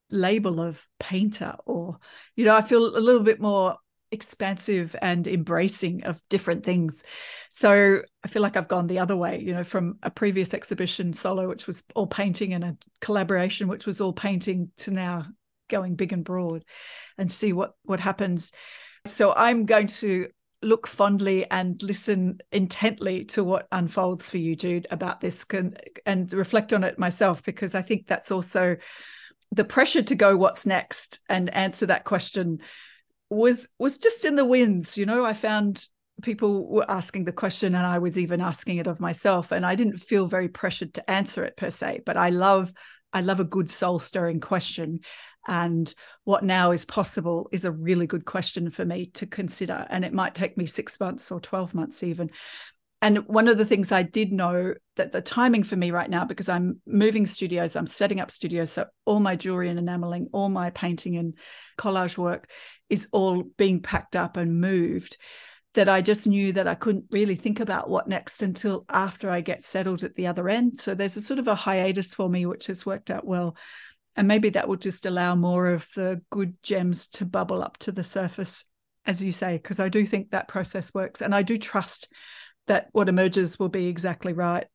label 0.09 0.61
of 0.61 0.85
painter 0.99 1.55
or 1.65 1.97
you 2.35 2.45
know 2.45 2.55
i 2.55 2.61
feel 2.61 2.85
a 2.95 2.99
little 2.99 3.23
bit 3.23 3.41
more 3.41 3.77
expansive 4.13 4.95
and 5.01 5.27
embracing 5.27 6.03
of 6.05 6.21
different 6.29 6.63
things. 6.63 7.03
So 7.49 8.01
i 8.23 8.27
feel 8.27 8.41
like 8.41 8.57
i've 8.57 8.67
gone 8.67 8.87
the 8.87 8.97
other 8.97 9.15
way 9.15 9.39
you 9.39 9.53
know 9.53 9.63
from 9.63 9.99
a 10.01 10.09
previous 10.09 10.53
exhibition 10.55 11.13
solo 11.13 11.47
which 11.47 11.67
was 11.67 11.83
all 11.93 12.07
painting 12.07 12.53
and 12.53 12.63
a 12.63 12.77
collaboration 12.99 13.67
which 13.67 13.85
was 13.85 14.01
all 14.01 14.13
painting 14.13 14.71
to 14.77 14.89
now 14.91 15.25
going 15.69 15.95
big 15.95 16.13
and 16.13 16.23
broad 16.23 16.63
and 17.17 17.31
see 17.31 17.53
what 17.53 17.73
what 17.83 17.99
happens. 17.99 18.51
So 19.05 19.33
i'm 19.33 19.65
going 19.65 19.87
to 19.87 20.27
look 20.61 20.87
fondly 20.87 21.45
and 21.51 21.81
listen 21.83 22.39
intently 22.51 23.25
to 23.25 23.43
what 23.43 23.67
unfolds 23.71 24.29
for 24.29 24.37
you 24.37 24.55
jude 24.55 24.87
about 24.91 25.19
this 25.19 25.43
can, 25.43 25.75
and 26.05 26.31
reflect 26.31 26.71
on 26.71 26.85
it 26.85 26.97
myself 26.97 27.43
because 27.43 27.75
i 27.75 27.81
think 27.81 28.07
that's 28.07 28.31
also 28.31 28.77
the 29.51 29.65
pressure 29.65 30.01
to 30.01 30.15
go 30.15 30.37
what's 30.37 30.65
next? 30.65 31.19
and 31.29 31.53
answer 31.53 31.85
that 31.85 32.05
question 32.05 32.59
was 33.33 33.67
was 33.79 33.97
just 33.97 34.25
in 34.25 34.35
the 34.35 34.45
winds 34.45 34.97
you 34.97 35.05
know 35.05 35.25
i 35.25 35.33
found 35.33 35.87
people 36.21 36.67
were 36.67 36.89
asking 36.89 37.25
the 37.25 37.31
question 37.31 37.75
and 37.75 37.85
I 37.85 37.99
was 37.99 38.19
even 38.19 38.39
asking 38.39 38.77
it 38.77 38.87
of 38.87 38.99
myself 38.99 39.51
and 39.51 39.65
I 39.65 39.75
didn't 39.75 39.97
feel 39.97 40.27
very 40.27 40.47
pressured 40.47 40.93
to 40.95 41.09
answer 41.09 41.43
it 41.43 41.57
per 41.57 41.69
se 41.69 42.01
but 42.05 42.17
I 42.17 42.29
love 42.29 42.71
I 43.11 43.21
love 43.21 43.39
a 43.39 43.45
good 43.45 43.69
soul 43.69 43.99
stirring 43.99 44.39
question 44.39 45.01
and 45.47 45.93
what 46.23 46.43
now 46.43 46.71
is 46.71 46.85
possible 46.85 47.49
is 47.51 47.65
a 47.65 47.71
really 47.71 48.07
good 48.07 48.25
question 48.25 48.71
for 48.71 48.85
me 48.85 49.07
to 49.15 49.25
consider 49.25 49.85
and 49.89 50.05
it 50.05 50.13
might 50.13 50.35
take 50.35 50.57
me 50.57 50.65
6 50.65 50.99
months 50.99 51.31
or 51.31 51.39
12 51.39 51.73
months 51.73 52.03
even 52.03 52.29
and 53.03 53.27
one 53.27 53.49
of 53.49 53.57
the 53.57 53.65
things 53.65 53.91
I 53.91 54.03
did 54.03 54.31
know 54.31 54.75
that 54.95 55.11
the 55.11 55.21
timing 55.21 55.63
for 55.63 55.75
me 55.75 55.91
right 55.91 56.09
now, 56.09 56.23
because 56.23 56.47
I'm 56.47 56.79
moving 56.87 57.25
studios, 57.25 57.75
I'm 57.75 57.85
setting 57.85 58.21
up 58.21 58.31
studios. 58.31 58.71
So 58.71 58.85
all 59.03 59.19
my 59.19 59.35
jewelry 59.35 59.67
and 59.67 59.77
enameling, 59.77 60.29
all 60.31 60.47
my 60.47 60.69
painting 60.69 61.17
and 61.17 61.33
collage 61.77 62.17
work 62.17 62.49
is 62.89 63.07
all 63.11 63.43
being 63.57 63.81
packed 63.81 64.15
up 64.15 64.37
and 64.37 64.59
moved. 64.61 65.17
That 65.75 65.89
I 65.89 66.01
just 66.01 66.27
knew 66.27 66.51
that 66.51 66.67
I 66.67 66.75
couldn't 66.75 67.05
really 67.09 67.33
think 67.33 67.59
about 67.59 67.89
what 67.89 68.07
next 68.07 68.43
until 68.43 68.85
after 68.89 69.31
I 69.31 69.41
get 69.41 69.63
settled 69.63 70.03
at 70.03 70.13
the 70.13 70.27
other 70.27 70.47
end. 70.47 70.79
So 70.79 70.93
there's 70.93 71.17
a 71.17 71.21
sort 71.21 71.39
of 71.39 71.47
a 71.47 71.55
hiatus 71.55 72.13
for 72.13 72.29
me, 72.29 72.45
which 72.45 72.67
has 72.67 72.85
worked 72.85 73.09
out 73.09 73.25
well. 73.25 73.57
And 74.15 74.27
maybe 74.27 74.49
that 74.49 74.67
will 74.67 74.75
just 74.75 75.07
allow 75.07 75.33
more 75.33 75.69
of 75.69 75.87
the 75.95 76.21
good 76.29 76.55
gems 76.61 77.07
to 77.07 77.25
bubble 77.25 77.63
up 77.63 77.77
to 77.79 77.91
the 77.91 78.03
surface, 78.03 78.65
as 79.07 79.19
you 79.19 79.31
say, 79.31 79.57
because 79.57 79.79
I 79.79 79.89
do 79.89 80.05
think 80.05 80.29
that 80.29 80.47
process 80.47 80.93
works. 80.93 81.23
And 81.23 81.33
I 81.33 81.41
do 81.41 81.57
trust 81.57 82.07
that 82.67 82.89
what 82.91 83.09
emerges 83.09 83.57
will 83.57 83.69
be 83.69 83.87
exactly 83.87 84.33
right. 84.33 84.67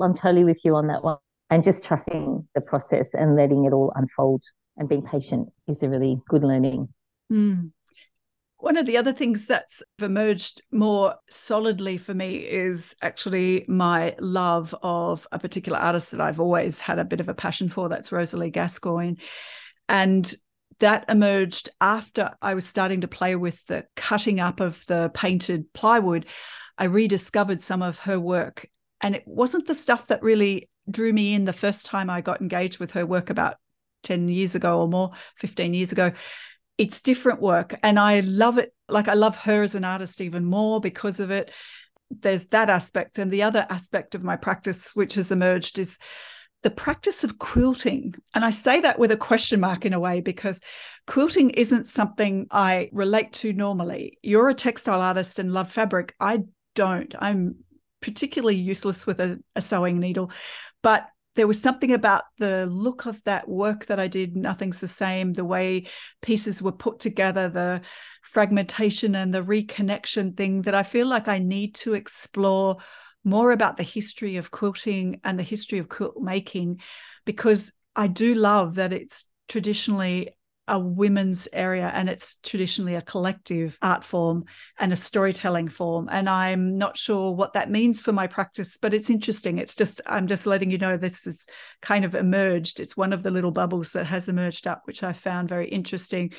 I'm 0.00 0.16
totally 0.16 0.42
with 0.42 0.64
you 0.64 0.74
on 0.74 0.88
that 0.88 1.04
one. 1.04 1.18
And 1.50 1.62
just 1.62 1.84
trusting 1.84 2.48
the 2.56 2.60
process 2.60 3.14
and 3.14 3.36
letting 3.36 3.66
it 3.66 3.72
all 3.72 3.92
unfold 3.94 4.42
and 4.76 4.88
being 4.88 5.02
patient 5.02 5.52
is 5.68 5.82
a 5.82 5.88
really 5.88 6.20
good 6.28 6.42
learning. 6.42 6.88
Mm. 7.30 7.72
One 8.58 8.76
of 8.76 8.84
the 8.84 8.98
other 8.98 9.14
things 9.14 9.46
that's 9.46 9.82
emerged 9.98 10.60
more 10.70 11.14
solidly 11.30 11.96
for 11.96 12.12
me 12.12 12.36
is 12.36 12.94
actually 13.00 13.64
my 13.68 14.14
love 14.20 14.74
of 14.82 15.26
a 15.32 15.38
particular 15.38 15.78
artist 15.78 16.10
that 16.10 16.20
I've 16.20 16.40
always 16.40 16.78
had 16.78 16.98
a 16.98 17.04
bit 17.04 17.20
of 17.20 17.30
a 17.30 17.34
passion 17.34 17.70
for. 17.70 17.88
That's 17.88 18.12
Rosalie 18.12 18.50
Gascoigne. 18.50 19.14
And 19.88 20.34
that 20.80 21.06
emerged 21.08 21.70
after 21.80 22.32
I 22.42 22.52
was 22.54 22.66
starting 22.66 23.02
to 23.02 23.08
play 23.08 23.34
with 23.34 23.64
the 23.66 23.86
cutting 23.96 24.40
up 24.40 24.60
of 24.60 24.84
the 24.86 25.10
painted 25.14 25.72
plywood. 25.72 26.26
I 26.76 26.84
rediscovered 26.84 27.62
some 27.62 27.80
of 27.80 27.98
her 28.00 28.20
work. 28.20 28.68
And 29.00 29.14
it 29.14 29.22
wasn't 29.26 29.68
the 29.68 29.74
stuff 29.74 30.08
that 30.08 30.22
really 30.22 30.68
drew 30.90 31.12
me 31.12 31.32
in 31.32 31.46
the 31.46 31.52
first 31.54 31.86
time 31.86 32.10
I 32.10 32.20
got 32.20 32.42
engaged 32.42 32.78
with 32.78 32.90
her 32.92 33.06
work 33.06 33.30
about 33.30 33.56
10 34.02 34.28
years 34.28 34.54
ago 34.54 34.80
or 34.80 34.88
more, 34.88 35.12
15 35.36 35.72
years 35.72 35.92
ago. 35.92 36.12
It's 36.80 37.02
different 37.02 37.42
work. 37.42 37.78
And 37.82 37.98
I 37.98 38.20
love 38.20 38.56
it. 38.56 38.72
Like, 38.88 39.06
I 39.06 39.12
love 39.12 39.36
her 39.36 39.62
as 39.62 39.74
an 39.74 39.84
artist 39.84 40.22
even 40.22 40.46
more 40.46 40.80
because 40.80 41.20
of 41.20 41.30
it. 41.30 41.50
There's 42.10 42.46
that 42.46 42.70
aspect. 42.70 43.18
And 43.18 43.30
the 43.30 43.42
other 43.42 43.66
aspect 43.68 44.14
of 44.14 44.24
my 44.24 44.36
practice, 44.36 44.96
which 44.96 45.12
has 45.14 45.30
emerged, 45.30 45.78
is 45.78 45.98
the 46.62 46.70
practice 46.70 47.22
of 47.22 47.38
quilting. 47.38 48.14
And 48.34 48.46
I 48.46 48.48
say 48.48 48.80
that 48.80 48.98
with 48.98 49.10
a 49.10 49.18
question 49.18 49.60
mark 49.60 49.84
in 49.84 49.92
a 49.92 50.00
way 50.00 50.22
because 50.22 50.62
quilting 51.06 51.50
isn't 51.50 51.86
something 51.86 52.46
I 52.50 52.88
relate 52.92 53.34
to 53.34 53.52
normally. 53.52 54.16
You're 54.22 54.48
a 54.48 54.54
textile 54.54 55.02
artist 55.02 55.38
and 55.38 55.52
love 55.52 55.70
fabric. 55.70 56.14
I 56.18 56.44
don't. 56.74 57.14
I'm 57.18 57.56
particularly 58.00 58.56
useless 58.56 59.06
with 59.06 59.20
a, 59.20 59.38
a 59.54 59.60
sewing 59.60 60.00
needle, 60.00 60.30
but 60.82 61.06
there 61.40 61.46
was 61.46 61.62
something 61.62 61.90
about 61.90 62.24
the 62.36 62.66
look 62.66 63.06
of 63.06 63.24
that 63.24 63.48
work 63.48 63.86
that 63.86 63.98
I 63.98 64.08
did. 64.08 64.36
Nothing's 64.36 64.78
the 64.78 64.86
same. 64.86 65.32
The 65.32 65.42
way 65.42 65.86
pieces 66.20 66.60
were 66.60 66.70
put 66.70 67.00
together, 67.00 67.48
the 67.48 67.80
fragmentation 68.20 69.14
and 69.14 69.32
the 69.32 69.42
reconnection 69.42 70.36
thing 70.36 70.60
that 70.62 70.74
I 70.74 70.82
feel 70.82 71.06
like 71.06 71.28
I 71.28 71.38
need 71.38 71.76
to 71.76 71.94
explore 71.94 72.76
more 73.24 73.52
about 73.52 73.78
the 73.78 73.84
history 73.84 74.36
of 74.36 74.50
quilting 74.50 75.22
and 75.24 75.38
the 75.38 75.42
history 75.42 75.78
of 75.78 75.88
quilt 75.88 76.20
making 76.20 76.82
because 77.24 77.72
I 77.96 78.06
do 78.06 78.34
love 78.34 78.74
that 78.74 78.92
it's 78.92 79.24
traditionally 79.48 80.36
a 80.70 80.78
women's 80.78 81.48
area 81.52 81.90
and 81.92 82.08
it's 82.08 82.36
traditionally 82.36 82.94
a 82.94 83.02
collective 83.02 83.76
art 83.82 84.04
form 84.04 84.44
and 84.78 84.92
a 84.92 84.96
storytelling 84.96 85.68
form 85.68 86.08
and 86.10 86.28
i'm 86.28 86.78
not 86.78 86.96
sure 86.96 87.34
what 87.34 87.52
that 87.52 87.70
means 87.70 88.00
for 88.00 88.12
my 88.12 88.26
practice 88.26 88.78
but 88.80 88.94
it's 88.94 89.10
interesting 89.10 89.58
it's 89.58 89.74
just 89.74 90.00
i'm 90.06 90.26
just 90.26 90.46
letting 90.46 90.70
you 90.70 90.78
know 90.78 90.96
this 90.96 91.26
is 91.26 91.44
kind 91.82 92.04
of 92.04 92.14
emerged 92.14 92.78
it's 92.80 92.96
one 92.96 93.12
of 93.12 93.22
the 93.22 93.32
little 93.32 93.50
bubbles 93.50 93.92
that 93.92 94.06
has 94.06 94.28
emerged 94.28 94.66
up 94.66 94.82
which 94.84 95.02
i 95.02 95.12
found 95.12 95.48
very 95.48 95.68
interesting 95.68 96.32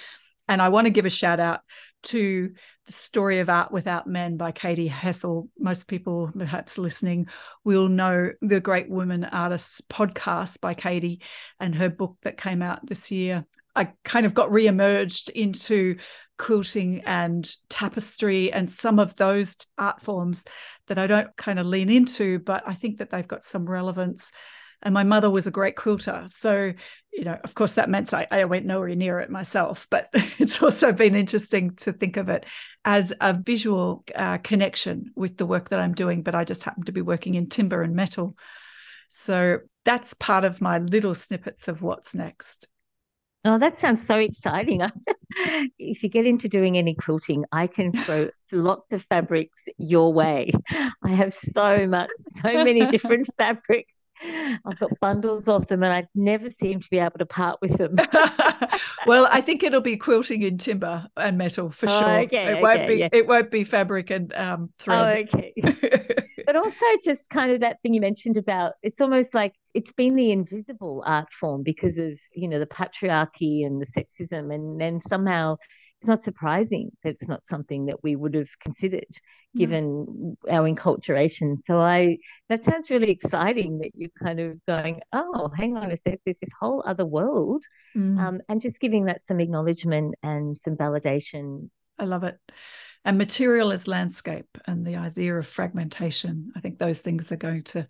and 0.47 0.61
I 0.61 0.67
want 0.67 0.85
to 0.85 0.91
give 0.91 1.05
a 1.05 1.09
shout 1.09 1.39
out 1.39 1.61
to 2.03 2.51
the 2.85 2.91
story 2.91 3.39
of 3.39 3.49
art 3.49 3.71
without 3.71 4.05
men 4.05 4.35
by 4.35 4.51
Katy 4.51 4.87
Hessel. 4.87 5.47
Most 5.57 5.87
people, 5.87 6.29
perhaps 6.37 6.77
listening, 6.77 7.27
will 7.63 7.87
know 7.87 8.31
the 8.41 8.59
Great 8.59 8.89
Women 8.89 9.23
Artists 9.23 9.79
podcast 9.81 10.59
by 10.59 10.73
Katy 10.73 11.21
and 11.59 11.75
her 11.75 11.89
book 11.89 12.17
that 12.23 12.37
came 12.37 12.61
out 12.61 12.85
this 12.85 13.11
year. 13.11 13.45
I 13.75 13.93
kind 14.03 14.25
of 14.25 14.33
got 14.33 14.51
re-emerged 14.51 15.29
into 15.29 15.97
quilting 16.37 17.03
and 17.05 17.55
tapestry 17.69 18.51
and 18.51 18.69
some 18.69 18.97
of 18.97 19.15
those 19.15 19.55
art 19.77 20.01
forms 20.01 20.43
that 20.87 20.97
I 20.97 21.05
don't 21.05 21.35
kind 21.37 21.59
of 21.59 21.67
lean 21.67 21.89
into, 21.89 22.39
but 22.39 22.63
I 22.67 22.73
think 22.73 22.97
that 22.97 23.11
they've 23.11 23.27
got 23.27 23.43
some 23.43 23.65
relevance. 23.65 24.31
And 24.81 24.93
my 24.93 25.03
mother 25.03 25.29
was 25.29 25.45
a 25.45 25.51
great 25.51 25.75
quilter. 25.75 26.23
So, 26.25 26.73
you 27.13 27.23
know, 27.23 27.37
of 27.43 27.53
course, 27.53 27.75
that 27.75 27.89
meant 27.89 28.11
I, 28.15 28.25
I 28.31 28.45
went 28.45 28.65
nowhere 28.65 28.95
near 28.95 29.19
it 29.19 29.29
myself, 29.29 29.85
but 29.91 30.09
it's 30.39 30.63
also 30.63 30.91
been 30.91 31.15
interesting 31.15 31.75
to 31.77 31.93
think 31.93 32.17
of 32.17 32.29
it 32.29 32.47
as 32.83 33.13
a 33.21 33.33
visual 33.33 34.03
uh, 34.15 34.39
connection 34.39 35.11
with 35.15 35.37
the 35.37 35.45
work 35.45 35.69
that 35.69 35.79
I'm 35.79 35.93
doing. 35.93 36.23
But 36.23 36.33
I 36.33 36.43
just 36.43 36.63
happen 36.63 36.85
to 36.85 36.91
be 36.91 37.03
working 37.03 37.35
in 37.35 37.49
timber 37.49 37.83
and 37.83 37.95
metal. 37.95 38.35
So 39.09 39.59
that's 39.85 40.15
part 40.15 40.45
of 40.45 40.61
my 40.61 40.79
little 40.79 41.13
snippets 41.13 41.67
of 41.67 41.83
what's 41.83 42.15
next. 42.15 42.67
Oh, 43.43 43.57
that 43.57 43.77
sounds 43.77 44.05
so 44.05 44.17
exciting. 44.19 44.81
if 45.79 46.03
you 46.03 46.09
get 46.09 46.27
into 46.27 46.47
doing 46.47 46.77
any 46.77 46.93
quilting, 46.93 47.45
I 47.51 47.67
can 47.67 47.91
throw 47.91 48.29
lots 48.51 48.93
of 48.93 49.03
fabrics 49.03 49.63
your 49.77 50.13
way. 50.13 50.51
I 51.03 51.09
have 51.09 51.33
so 51.33 51.87
much, 51.87 52.09
so 52.43 52.53
many 52.53 52.85
different 52.85 53.27
fabrics. 53.37 53.99
I've 54.23 54.79
got 54.79 54.91
bundles 54.99 55.47
of 55.47 55.65
them 55.65 55.81
and 55.81 55.91
I 55.91 56.07
never 56.13 56.51
seem 56.51 56.79
to 56.79 56.89
be 56.91 56.99
able 56.99 57.17
to 57.17 57.25
part 57.25 57.57
with 57.59 57.79
them. 57.79 57.95
well, 59.07 59.27
I 59.31 59.41
think 59.41 59.63
it'll 59.63 59.81
be 59.81 59.97
quilting 59.97 60.43
in 60.43 60.59
timber 60.59 61.07
and 61.17 61.39
metal 61.39 61.71
for 61.71 61.89
oh, 61.89 61.99
sure. 61.99 62.19
Okay, 62.19 62.45
it 62.45 62.51
okay, 62.51 62.61
won't 62.61 62.87
be 62.87 62.95
yeah. 62.97 63.09
it 63.11 63.25
won't 63.25 63.49
be 63.49 63.63
fabric 63.63 64.11
and 64.11 64.31
um, 64.35 64.69
thread. 64.77 65.27
Oh, 65.33 65.39
okay. 65.39 66.27
But 66.51 66.61
also 66.61 66.85
just 67.05 67.29
kind 67.29 67.51
of 67.51 67.61
that 67.61 67.81
thing 67.81 67.93
you 67.93 68.01
mentioned 68.01 68.35
about 68.35 68.73
it's 68.83 68.99
almost 68.99 69.33
like 69.33 69.53
it's 69.73 69.93
been 69.93 70.15
the 70.15 70.31
invisible 70.31 71.01
art 71.05 71.31
form 71.31 71.63
because 71.63 71.97
of 71.97 72.11
you 72.35 72.47
know 72.47 72.59
the 72.59 72.65
patriarchy 72.65 73.65
and 73.65 73.81
the 73.81 73.85
sexism 73.85 74.53
and 74.53 74.79
then 74.81 74.99
somehow 75.07 75.55
it's 75.99 76.07
not 76.07 76.21
surprising 76.21 76.91
that 77.03 77.11
it's 77.11 77.27
not 77.27 77.47
something 77.47 77.85
that 77.85 78.03
we 78.03 78.17
would 78.17 78.33
have 78.33 78.49
considered 78.61 79.05
given 79.55 80.05
mm. 80.05 80.35
our 80.51 80.69
enculturation 80.69 81.55
so 81.65 81.79
i 81.79 82.17
that 82.49 82.65
sounds 82.65 82.89
really 82.89 83.11
exciting 83.11 83.79
that 83.79 83.91
you're 83.95 84.09
kind 84.21 84.41
of 84.41 84.57
going 84.67 84.99
oh 85.13 85.49
hang 85.55 85.77
on 85.77 85.89
a 85.89 85.95
sec 85.95 86.19
there's 86.25 86.39
this 86.41 86.49
whole 86.59 86.83
other 86.85 87.05
world 87.05 87.63
mm. 87.95 88.19
um, 88.19 88.41
and 88.49 88.61
just 88.61 88.79
giving 88.81 89.05
that 89.05 89.23
some 89.23 89.39
acknowledgement 89.39 90.15
and 90.21 90.57
some 90.57 90.75
validation 90.75 91.69
i 91.97 92.03
love 92.03 92.25
it 92.25 92.37
and 93.03 93.17
material 93.17 93.71
as 93.71 93.87
landscape 93.87 94.57
and 94.65 94.85
the 94.85 94.95
idea 94.95 95.35
of 95.35 95.47
fragmentation. 95.47 96.51
I 96.55 96.59
think 96.59 96.77
those 96.77 96.99
things 96.99 97.31
are 97.31 97.37
going 97.37 97.63
to 97.63 97.87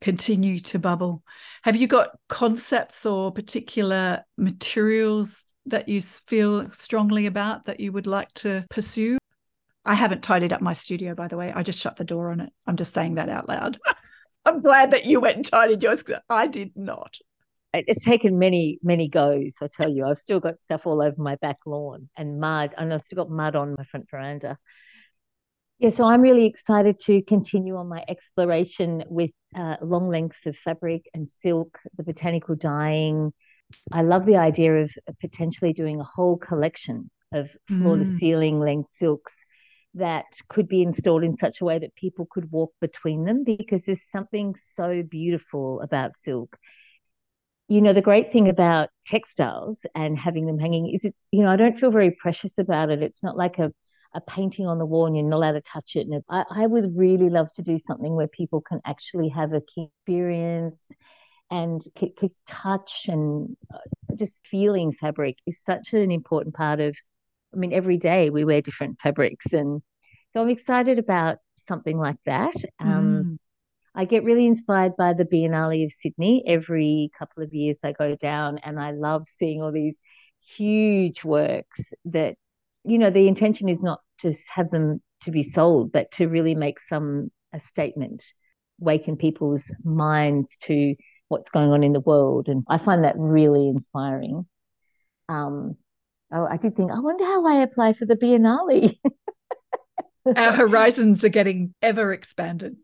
continue 0.00 0.60
to 0.60 0.78
bubble. 0.78 1.22
Have 1.62 1.76
you 1.76 1.86
got 1.86 2.10
concepts 2.28 3.06
or 3.06 3.32
particular 3.32 4.24
materials 4.36 5.44
that 5.66 5.88
you 5.88 6.00
feel 6.00 6.70
strongly 6.70 7.26
about 7.26 7.64
that 7.64 7.80
you 7.80 7.92
would 7.92 8.06
like 8.06 8.32
to 8.34 8.64
pursue? 8.70 9.18
I 9.84 9.94
haven't 9.94 10.22
tidied 10.22 10.52
up 10.52 10.60
my 10.60 10.72
studio, 10.72 11.14
by 11.14 11.28
the 11.28 11.36
way. 11.36 11.52
I 11.54 11.62
just 11.62 11.80
shut 11.80 11.96
the 11.96 12.04
door 12.04 12.30
on 12.30 12.40
it. 12.40 12.52
I'm 12.66 12.76
just 12.76 12.94
saying 12.94 13.14
that 13.14 13.28
out 13.28 13.48
loud. 13.48 13.78
I'm 14.44 14.62
glad 14.62 14.92
that 14.92 15.06
you 15.06 15.20
went 15.20 15.36
and 15.36 15.46
tidied 15.46 15.82
yours 15.82 16.02
because 16.02 16.22
I 16.28 16.46
did 16.46 16.72
not 16.76 17.18
it's 17.86 18.04
taken 18.04 18.38
many 18.38 18.78
many 18.82 19.08
goes 19.08 19.56
i 19.62 19.66
tell 19.66 19.90
you. 19.90 20.04
I've 20.06 20.18
still 20.18 20.40
got 20.40 20.60
stuff 20.60 20.86
all 20.86 21.02
over 21.02 21.20
my 21.20 21.36
back 21.36 21.58
lawn 21.66 22.08
and 22.16 22.40
mud 22.40 22.74
and 22.76 22.92
i've 22.92 23.02
still 23.02 23.16
got 23.16 23.30
mud 23.30 23.56
on 23.56 23.74
my 23.76 23.84
front 23.84 24.06
veranda. 24.10 24.58
Yeah 25.78 25.90
so 25.90 26.04
i'm 26.04 26.22
really 26.22 26.46
excited 26.46 26.98
to 27.00 27.22
continue 27.22 27.76
on 27.76 27.88
my 27.88 28.04
exploration 28.08 29.04
with 29.08 29.30
uh, 29.56 29.76
long 29.82 30.08
lengths 30.08 30.46
of 30.46 30.56
fabric 30.56 31.06
and 31.14 31.28
silk 31.42 31.78
the 31.96 32.02
botanical 32.02 32.54
dyeing. 32.54 33.32
I 33.90 34.02
love 34.02 34.26
the 34.26 34.36
idea 34.36 34.74
of 34.82 34.90
potentially 35.20 35.72
doing 35.72 36.00
a 36.00 36.04
whole 36.04 36.36
collection 36.36 37.10
of 37.32 37.50
floor 37.66 37.96
to 37.96 38.04
mm. 38.04 38.18
ceiling 38.18 38.60
length 38.60 38.90
silks 38.92 39.34
that 39.94 40.26
could 40.48 40.68
be 40.68 40.82
installed 40.82 41.24
in 41.24 41.36
such 41.36 41.60
a 41.60 41.64
way 41.64 41.78
that 41.78 41.94
people 41.96 42.28
could 42.30 42.50
walk 42.52 42.72
between 42.80 43.24
them 43.24 43.44
because 43.44 43.84
there's 43.84 44.04
something 44.12 44.54
so 44.74 45.02
beautiful 45.02 45.80
about 45.80 46.18
silk 46.18 46.56
you 47.68 47.80
know, 47.80 47.92
the 47.92 48.02
great 48.02 48.32
thing 48.32 48.48
about 48.48 48.90
textiles 49.06 49.78
and 49.94 50.18
having 50.18 50.46
them 50.46 50.58
hanging 50.58 50.88
is 50.94 51.04
it, 51.04 51.14
you 51.32 51.42
know, 51.42 51.50
I 51.50 51.56
don't 51.56 51.78
feel 51.78 51.90
very 51.90 52.10
precious 52.12 52.58
about 52.58 52.90
it. 52.90 53.02
It's 53.02 53.22
not 53.22 53.36
like 53.36 53.58
a, 53.58 53.72
a 54.14 54.20
painting 54.20 54.66
on 54.66 54.78
the 54.78 54.86
wall 54.86 55.06
and 55.06 55.16
you're 55.16 55.26
not 55.26 55.38
allowed 55.38 55.52
to 55.52 55.60
touch 55.62 55.96
it. 55.96 56.06
And 56.06 56.22
I, 56.28 56.44
I 56.48 56.66
would 56.66 56.96
really 56.96 57.28
love 57.28 57.52
to 57.54 57.62
do 57.62 57.76
something 57.78 58.14
where 58.14 58.28
people 58.28 58.60
can 58.60 58.80
actually 58.86 59.28
have 59.30 59.52
a 59.52 59.62
experience 59.76 60.80
and 61.50 61.82
because 61.98 62.40
touch 62.46 63.06
and 63.08 63.56
uh, 63.72 63.78
just 64.16 64.32
feeling 64.44 64.92
fabric 64.92 65.36
is 65.46 65.60
such 65.64 65.92
an 65.92 66.10
important 66.10 66.54
part 66.54 66.80
of 66.80 66.96
i 67.54 67.56
mean 67.56 67.72
every 67.72 67.96
day 67.96 68.30
we 68.30 68.44
wear 68.44 68.60
different 68.60 69.00
fabrics 69.00 69.52
and 69.52 69.82
so 70.32 70.42
i'm 70.42 70.48
excited 70.48 70.98
about 70.98 71.38
something 71.68 71.98
like 71.98 72.18
that 72.26 72.54
um, 72.80 73.24
mm. 73.24 73.38
I 73.96 74.04
get 74.04 74.24
really 74.24 74.46
inspired 74.46 74.96
by 74.96 75.12
the 75.12 75.24
biennale 75.24 75.84
of 75.84 75.92
sydney 76.00 76.44
every 76.46 77.10
couple 77.18 77.42
of 77.42 77.52
years 77.52 77.76
i 77.82 77.92
go 77.92 78.14
down 78.16 78.58
and 78.58 78.78
i 78.78 78.92
love 78.92 79.26
seeing 79.38 79.62
all 79.62 79.72
these 79.72 79.98
huge 80.56 81.24
works 81.24 81.80
that 82.04 82.36
you 82.84 82.98
know 82.98 83.10
the 83.10 83.26
intention 83.26 83.68
is 83.68 83.82
not 83.82 84.00
to 84.20 84.32
have 84.54 84.70
them 84.70 85.00
to 85.20 85.30
be 85.30 85.42
sold 85.42 85.90
but 85.90 86.10
to 86.10 86.28
really 86.28 86.54
make 86.54 86.78
some 86.78 87.30
a 87.52 87.60
statement 87.60 88.22
waken 88.78 89.16
people's 89.16 89.64
minds 89.84 90.56
to 90.60 90.94
what's 91.28 91.50
going 91.50 91.72
on 91.72 91.82
in 91.82 91.92
the 91.92 92.00
world. 92.00 92.48
And 92.48 92.64
I 92.68 92.78
find 92.78 93.04
that 93.04 93.14
really 93.16 93.68
inspiring. 93.68 94.46
Um, 95.28 95.76
oh, 96.32 96.46
I 96.46 96.56
did 96.56 96.76
think, 96.76 96.92
I 96.92 97.00
wonder 97.00 97.24
how 97.24 97.46
I 97.46 97.62
apply 97.62 97.94
for 97.94 98.06
the 98.06 98.16
Biennale. 98.16 98.98
Our 100.36 100.52
horizons 100.52 101.24
are 101.24 101.30
getting 101.30 101.74
ever 101.82 102.12
expanded. 102.12 102.76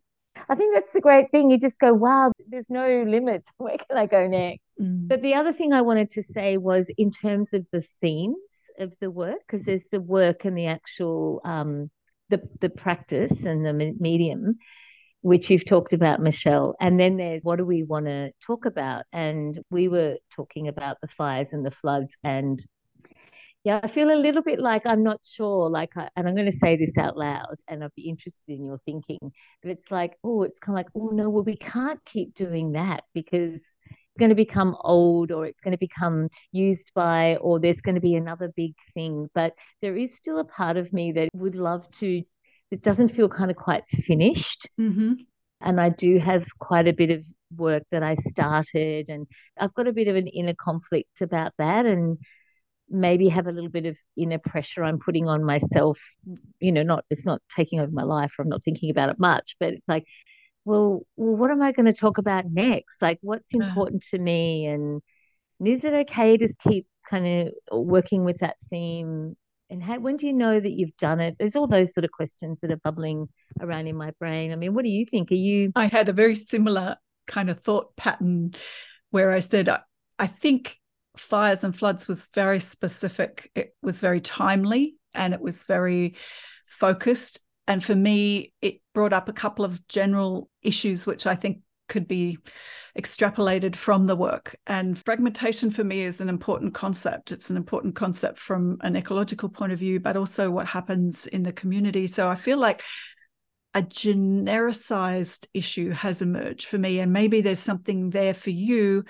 I 0.53 0.55
think 0.55 0.75
that's 0.75 0.93
the 0.93 1.01
great 1.01 1.31
thing. 1.31 1.51
You 1.51 1.59
just 1.59 1.81
go, 1.81 1.95
wow, 1.95 2.31
there's 2.47 2.69
no 2.69 3.05
limits. 3.09 3.49
Where 3.57 3.79
can 3.79 3.97
I 3.97 4.05
go 4.05 4.27
next? 4.27 4.61
Mm. 4.79 5.09
But 5.09 5.23
the 5.23 5.33
other 5.33 5.55
thing 5.55 5.73
I 5.73 5.81
wanted 5.81 6.11
to 6.11 6.23
say 6.23 6.59
was 6.59 6.89
in 6.99 7.11
terms 7.11 7.55
of 7.55 7.67
the 7.73 7.81
themes 7.81 8.37
of 8.79 8.93
the 9.01 9.11
work, 9.11 9.39
because 9.47 9.65
there's 9.65 9.85
the 9.91 10.01
work 10.01 10.45
and 10.45 10.57
the 10.57 10.67
actual 10.67 11.41
um, 11.47 11.91
the 12.29 12.43
the 12.61 12.69
practice 12.69 13.45
and 13.45 13.65
the 13.65 13.73
medium 13.99 14.59
which 15.23 15.51
you've 15.51 15.65
talked 15.65 15.93
about, 15.93 16.21
Michelle. 16.21 16.75
And 16.81 17.01
then 17.01 17.17
there's 17.17 17.43
what 17.43 17.57
do 17.57 17.65
we 17.65 17.85
want 17.85 18.07
to 18.07 18.33
talk 18.45 18.67
about? 18.67 19.05
And 19.13 19.59
we 19.71 19.89
were 19.89 20.17
talking 20.35 20.69
about 20.69 20.97
the 21.01 21.09
fires 21.09 21.49
and 21.53 21.65
the 21.65 21.71
floods. 21.71 22.17
And 22.25 22.63
yeah, 23.65 23.81
I 23.83 23.89
feel 23.89 24.11
a 24.11 24.19
little 24.19 24.43
bit 24.43 24.59
like 24.59 24.87
I'm 24.87 25.03
not 25.03 25.21
sure, 25.23 25.71
like, 25.71 25.97
I, 25.97 26.09
and 26.17 26.27
I'm 26.27 26.35
going 26.35 26.51
to 26.51 26.59
say 26.59 26.77
this 26.77 26.99
out 26.99 27.17
loud 27.17 27.57
and 27.69 27.85
I'd 27.85 27.95
be 27.95 28.09
interested 28.09 28.49
in 28.49 28.65
your 28.65 28.79
thinking, 28.85 29.33
but 29.63 29.71
it's 29.71 29.91
like, 29.91 30.17
oh, 30.25 30.43
it's 30.43 30.59
kind 30.59 30.77
of 30.77 30.85
like, 30.85 30.91
oh, 30.97 31.11
no, 31.13 31.31
well, 31.31 31.45
we 31.45 31.57
can't 31.57 32.05
keep 32.05 32.35
doing 32.35 32.73
that 32.73 33.05
because 33.15 33.57
it's 33.57 34.19
going 34.19 34.31
to 34.31 34.35
become 34.35 34.77
old 34.81 35.31
or 35.31 35.47
it's 35.47 35.61
going 35.61 35.73
to 35.73 35.79
become 35.79 36.29
used 36.51 36.91
by, 36.95 37.37
or 37.37 37.61
there's 37.61 37.81
going 37.81 37.95
to 37.95 38.01
be 38.01 38.17
another 38.17 38.53
big 38.57 38.75
thing. 38.95 39.29
But 39.33 39.55
there 39.81 39.97
is 39.97 40.17
still 40.17 40.39
a 40.39 40.45
part 40.45 40.77
of 40.77 40.93
me 40.93 41.13
that 41.13 41.29
would 41.35 41.55
love 41.55 41.89
to 41.99 42.23
it 42.73 42.83
doesn't 42.83 43.15
feel 43.15 43.29
kind 43.29 43.51
of 43.51 43.57
quite 43.57 43.85
finished. 43.89 44.69
Mm-hmm. 44.81 45.13
And 45.61 45.81
I 45.81 45.91
do 45.91 46.19
have 46.19 46.45
quite 46.59 46.89
a 46.89 46.93
bit 46.93 47.11
of 47.11 47.25
work 47.57 47.85
that 47.93 48.03
I 48.03 48.15
started, 48.17 49.09
and 49.09 49.27
I've 49.61 49.75
got 49.75 49.87
a 49.87 49.93
bit 49.93 50.09
of 50.09 50.17
an 50.17 50.27
inner 50.27 50.55
conflict 50.55 51.21
about 51.21 51.53
that, 51.59 51.87
and 51.87 52.19
maybe 52.93 53.29
have 53.29 53.47
a 53.47 53.53
little 53.53 53.71
bit 53.71 53.87
of 53.87 53.97
inner 54.17 54.39
pressure 54.39 54.85
I'm 54.85 54.99
putting 54.99 55.29
on 55.29 55.45
myself. 55.45 55.99
You 56.61 56.73
know, 56.73 56.83
not 56.83 57.05
it's 57.11 57.27
not 57.27 57.43
taking 57.55 57.81
over 57.81 57.93
my 57.93 58.05
life, 58.05 58.35
or 58.39 58.43
I'm 58.43 58.49
not 58.49 58.63
thinking 58.63 58.91
about 58.91 59.09
it 59.09 59.19
much, 59.19 59.57
but 59.59 59.75
it's 59.75 59.89
like, 59.89 60.05
well, 60.65 61.03
well, 61.17 61.37
what 61.37 61.51
am 61.51 61.63
I 61.63 61.73
going 61.73 61.87
to 61.87 61.93
talk 61.93 62.19
about 62.19 62.45
next? 62.51 63.01
Like, 63.01 63.19
what's 63.23 63.53
important 63.53 64.05
uh. 64.13 64.17
to 64.17 64.23
me, 64.23 64.67
and, 64.67 65.03
and 65.59 65.69
is 65.69 65.85
it 65.85 65.93
okay 65.93 66.37
to 66.37 66.53
keep 66.69 66.87
kind 67.09 67.27
of 67.73 67.85
working 67.87 68.25
with 68.25 68.39
that 68.39 68.57
theme 68.71 69.37
and 69.73 69.83
how, 69.83 69.99
when 69.99 70.19
do 70.19 70.27
you 70.27 70.35
know 70.35 70.61
that 70.61 70.71
you've 70.71 70.97
done 70.99 71.19
it? 71.19 71.37
There's 71.39 71.57
all 71.57 71.67
those 71.67 71.95
sort 71.95 72.05
of 72.05 72.13
questions 72.13 72.61
that 72.61 72.71
are 72.71 72.77
bubbling 72.77 73.31
around 73.59 73.87
in 73.87 73.97
my 73.97 74.11
brain. 74.21 74.53
I 74.53 74.57
mean, 74.57 74.75
what 74.75 74.85
do 74.85 74.91
you 74.91 75.07
think? 75.07 75.33
Are 75.33 75.35
you? 75.35 75.73
I 75.75 75.87
had 75.87 76.11
a 76.11 76.13
very 76.13 76.35
similar 76.35 76.97
kind 77.27 77.49
of 77.49 77.59
thought 77.59 77.97
pattern 77.97 78.55
where 79.13 79.33
I 79.33 79.41
said, 79.41 79.71
I, 79.71 79.81
I 80.19 80.27
think 80.27 80.77
fires 81.17 81.65
and 81.65 81.77
floods 81.77 82.09
was 82.09 82.31
very 82.35 82.61
specific. 82.61 83.51
It 83.55 83.75
was 83.83 84.01
very 84.01 84.21
timely 84.21 84.97
and 85.15 85.35
it 85.35 85.41
was 85.41 85.65
very 85.65 86.17
focused. 86.67 87.41
And 87.67 87.85
for 87.85 87.95
me, 87.95 88.53
it 88.61 88.81
brought 88.95 89.13
up 89.13 89.29
a 89.29 89.33
couple 89.33 89.65
of 89.65 89.87
general 89.89 90.49
issues, 90.63 91.07
which 91.07 91.27
I 91.27 91.35
think 91.35 91.59
could 91.89 92.09
be 92.09 92.39
extrapolated 92.99 93.77
from 93.77 94.07
the 94.07 94.17
work. 94.17 94.57
And 94.67 94.99
fragmentation 94.99 95.71
for 95.71 95.85
me 95.85 96.03
is 96.03 96.21
an 96.21 96.29
important 96.29 96.75
concept. 96.75 97.33
It's 97.33 97.51
an 97.51 97.57
important 97.57 97.95
concept 97.95 98.39
from 98.39 98.79
an 98.81 98.97
ecological 98.97 99.49
point 99.49 99.73
of 99.73 99.79
view, 99.79 100.01
but 100.01 100.17
also 100.17 100.51
what 100.51 100.67
happens 100.67 101.27
in 101.27 101.43
the 101.43 101.53
community. 101.53 102.07
So 102.07 102.29
I 102.29 102.35
feel 102.35 102.59
like 102.59 102.83
a 103.75 103.83
genericized 103.83 105.47
issue 105.55 105.91
has 105.91 106.23
emerged 106.23 106.67
for 106.67 106.79
me. 106.79 107.01
And 107.01 107.13
maybe 107.13 107.41
there's 107.41 107.59
something 107.59 108.11
there 108.11 108.35
for 108.35 108.51
you. 108.51 109.05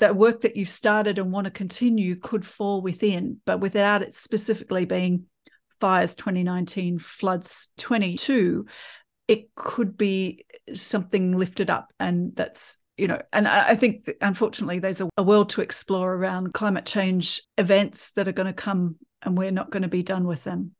That 0.00 0.16
work 0.16 0.42
that 0.42 0.56
you've 0.56 0.68
started 0.68 1.18
and 1.18 1.32
want 1.32 1.46
to 1.46 1.50
continue 1.50 2.16
could 2.16 2.44
fall 2.44 2.82
within, 2.82 3.40
but 3.46 3.60
without 3.60 4.02
it 4.02 4.14
specifically 4.14 4.84
being 4.84 5.26
fires 5.78 6.16
2019, 6.16 6.98
floods 6.98 7.68
22, 7.78 8.66
it 9.30 9.54
could 9.54 9.96
be 9.96 10.44
something 10.74 11.38
lifted 11.38 11.70
up 11.70 11.92
and 12.00 12.34
that's 12.34 12.78
you 12.96 13.06
know 13.06 13.20
and 13.32 13.46
i 13.46 13.76
think 13.76 14.10
unfortunately 14.20 14.80
there's 14.80 15.00
a, 15.00 15.22
world 15.22 15.48
to 15.48 15.60
explore 15.60 16.12
around 16.14 16.52
climate 16.52 16.84
change 16.84 17.40
events 17.56 18.10
that 18.12 18.26
are 18.26 18.32
going 18.32 18.48
to 18.48 18.52
come 18.52 18.96
and 19.22 19.38
we're 19.38 19.52
not 19.52 19.70
going 19.70 19.82
to 19.82 19.88
be 19.88 20.02
done 20.02 20.26
with 20.26 20.42
them. 20.44 20.72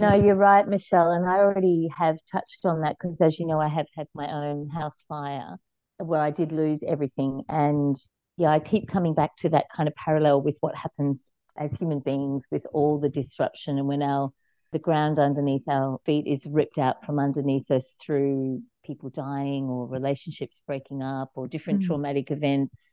No 0.00 0.14
you're 0.14 0.36
right 0.36 0.66
michelle 0.66 1.10
and 1.10 1.28
i 1.28 1.36
already 1.36 1.88
have 1.96 2.16
touched 2.32 2.64
on 2.64 2.80
that 2.80 2.96
because 2.98 3.20
as 3.20 3.38
you 3.38 3.46
know 3.46 3.60
i 3.60 3.68
have 3.68 3.86
had 3.94 4.06
my 4.14 4.26
own 4.32 4.68
house 4.70 5.04
fire 5.08 5.56
where 5.98 6.20
i 6.20 6.30
did 6.30 6.50
lose 6.50 6.80
everything 6.86 7.42
and 7.48 7.96
yeah 8.38 8.50
i 8.50 8.58
keep 8.58 8.88
coming 8.88 9.14
back 9.14 9.36
to 9.36 9.48
that 9.48 9.66
kind 9.74 9.88
of 9.88 9.94
parallel 9.94 10.40
with 10.40 10.56
what 10.60 10.74
happens 10.74 11.28
as 11.56 11.76
human 11.76 11.98
beings 11.98 12.44
with 12.50 12.64
all 12.72 12.98
the 12.98 13.08
disruption 13.08 13.78
and 13.78 13.86
we're 13.86 13.96
now 13.96 14.32
the 14.72 14.78
ground 14.78 15.18
underneath 15.18 15.66
our 15.68 15.98
feet 16.04 16.26
is 16.26 16.46
ripped 16.46 16.78
out 16.78 17.04
from 17.04 17.18
underneath 17.18 17.70
us 17.70 17.94
through 18.00 18.62
people 18.84 19.10
dying 19.10 19.64
or 19.64 19.86
relationships 19.86 20.60
breaking 20.66 21.02
up 21.02 21.30
or 21.34 21.48
different 21.48 21.82
mm. 21.82 21.86
traumatic 21.86 22.30
events 22.30 22.84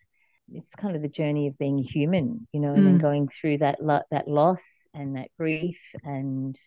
it's 0.54 0.76
kind 0.76 0.96
of 0.96 1.02
the 1.02 1.08
journey 1.08 1.48
of 1.48 1.58
being 1.58 1.78
human 1.78 2.48
you 2.52 2.60
know 2.60 2.70
mm. 2.70 2.76
and 2.76 2.86
then 2.86 2.98
mm. 2.98 3.02
going 3.02 3.28
through 3.28 3.58
that 3.58 3.82
lo- 3.84 4.04
that 4.12 4.28
loss 4.28 4.64
and 4.94 5.16
that 5.16 5.30
grief 5.38 5.80
and 6.04 6.58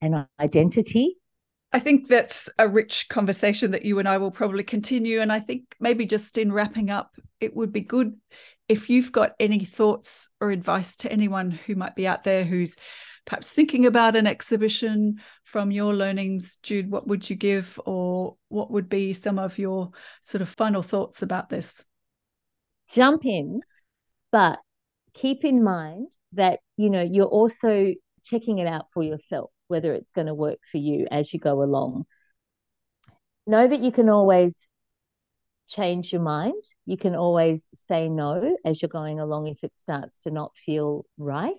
and 0.00 0.26
identity 0.40 1.16
I 1.72 1.80
think 1.80 2.08
that's 2.08 2.48
a 2.58 2.66
rich 2.66 3.08
conversation 3.08 3.72
that 3.72 3.84
you 3.84 3.98
and 3.98 4.08
I 4.08 4.18
will 4.18 4.30
probably 4.30 4.64
continue. 4.64 5.20
And 5.20 5.30
I 5.30 5.40
think 5.40 5.76
maybe 5.78 6.06
just 6.06 6.38
in 6.38 6.50
wrapping 6.50 6.90
up, 6.90 7.14
it 7.40 7.54
would 7.54 7.72
be 7.72 7.82
good 7.82 8.14
if 8.68 8.90
you've 8.90 9.12
got 9.12 9.34
any 9.40 9.64
thoughts 9.64 10.28
or 10.40 10.50
advice 10.50 10.96
to 10.96 11.12
anyone 11.12 11.50
who 11.50 11.74
might 11.74 11.94
be 11.94 12.06
out 12.06 12.24
there 12.24 12.44
who's 12.44 12.76
perhaps 13.24 13.52
thinking 13.52 13.86
about 13.86 14.16
an 14.16 14.26
exhibition 14.26 15.20
from 15.44 15.70
your 15.70 15.94
learnings, 15.94 16.56
Jude, 16.62 16.90
what 16.90 17.06
would 17.06 17.28
you 17.28 17.36
give, 17.36 17.78
or 17.84 18.36
what 18.48 18.70
would 18.70 18.88
be 18.88 19.12
some 19.12 19.38
of 19.38 19.58
your 19.58 19.90
sort 20.22 20.40
of 20.40 20.48
final 20.48 20.82
thoughts 20.82 21.22
about 21.22 21.50
this? 21.50 21.84
Jump 22.90 23.26
in, 23.26 23.60
but 24.32 24.58
keep 25.12 25.44
in 25.44 25.62
mind 25.62 26.10
that 26.32 26.60
you 26.76 26.88
know 26.88 27.02
you're 27.02 27.26
also 27.26 27.92
checking 28.24 28.58
it 28.58 28.66
out 28.66 28.86
for 28.92 29.02
yourself 29.02 29.50
whether 29.68 29.94
it's 29.94 30.12
going 30.12 30.26
to 30.26 30.34
work 30.34 30.58
for 30.70 30.78
you 30.78 31.06
as 31.10 31.32
you 31.32 31.38
go 31.38 31.62
along. 31.62 32.04
Know 33.46 33.66
that 33.66 33.80
you 33.80 33.92
can 33.92 34.08
always 34.08 34.52
change 35.68 36.12
your 36.12 36.22
mind. 36.22 36.62
You 36.86 36.96
can 36.96 37.14
always 37.14 37.66
say 37.88 38.08
no 38.08 38.56
as 38.64 38.82
you're 38.82 38.88
going 38.88 39.20
along 39.20 39.46
if 39.48 39.62
it 39.62 39.72
starts 39.76 40.18
to 40.20 40.30
not 40.30 40.52
feel 40.66 41.04
right 41.16 41.56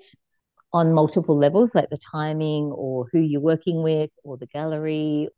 on 0.71 0.93
multiple 0.93 1.37
levels, 1.37 1.73
like 1.73 1.89
the 1.89 1.97
timing 1.97 2.65
or 2.65 3.07
who 3.11 3.19
you're 3.19 3.41
working 3.41 3.81
with 3.81 4.11
or 4.23 4.37
the 4.37 4.47
gallery. 4.47 5.29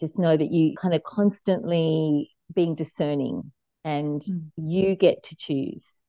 Just 0.00 0.18
know 0.18 0.36
that 0.36 0.50
you 0.50 0.74
kind 0.80 0.94
of 0.94 1.02
constantly 1.02 2.30
being 2.54 2.74
discerning 2.74 3.52
and 3.84 4.22
mm. 4.22 4.50
you 4.56 4.96
get 4.96 5.22
to 5.24 5.36
choose. 5.36 5.99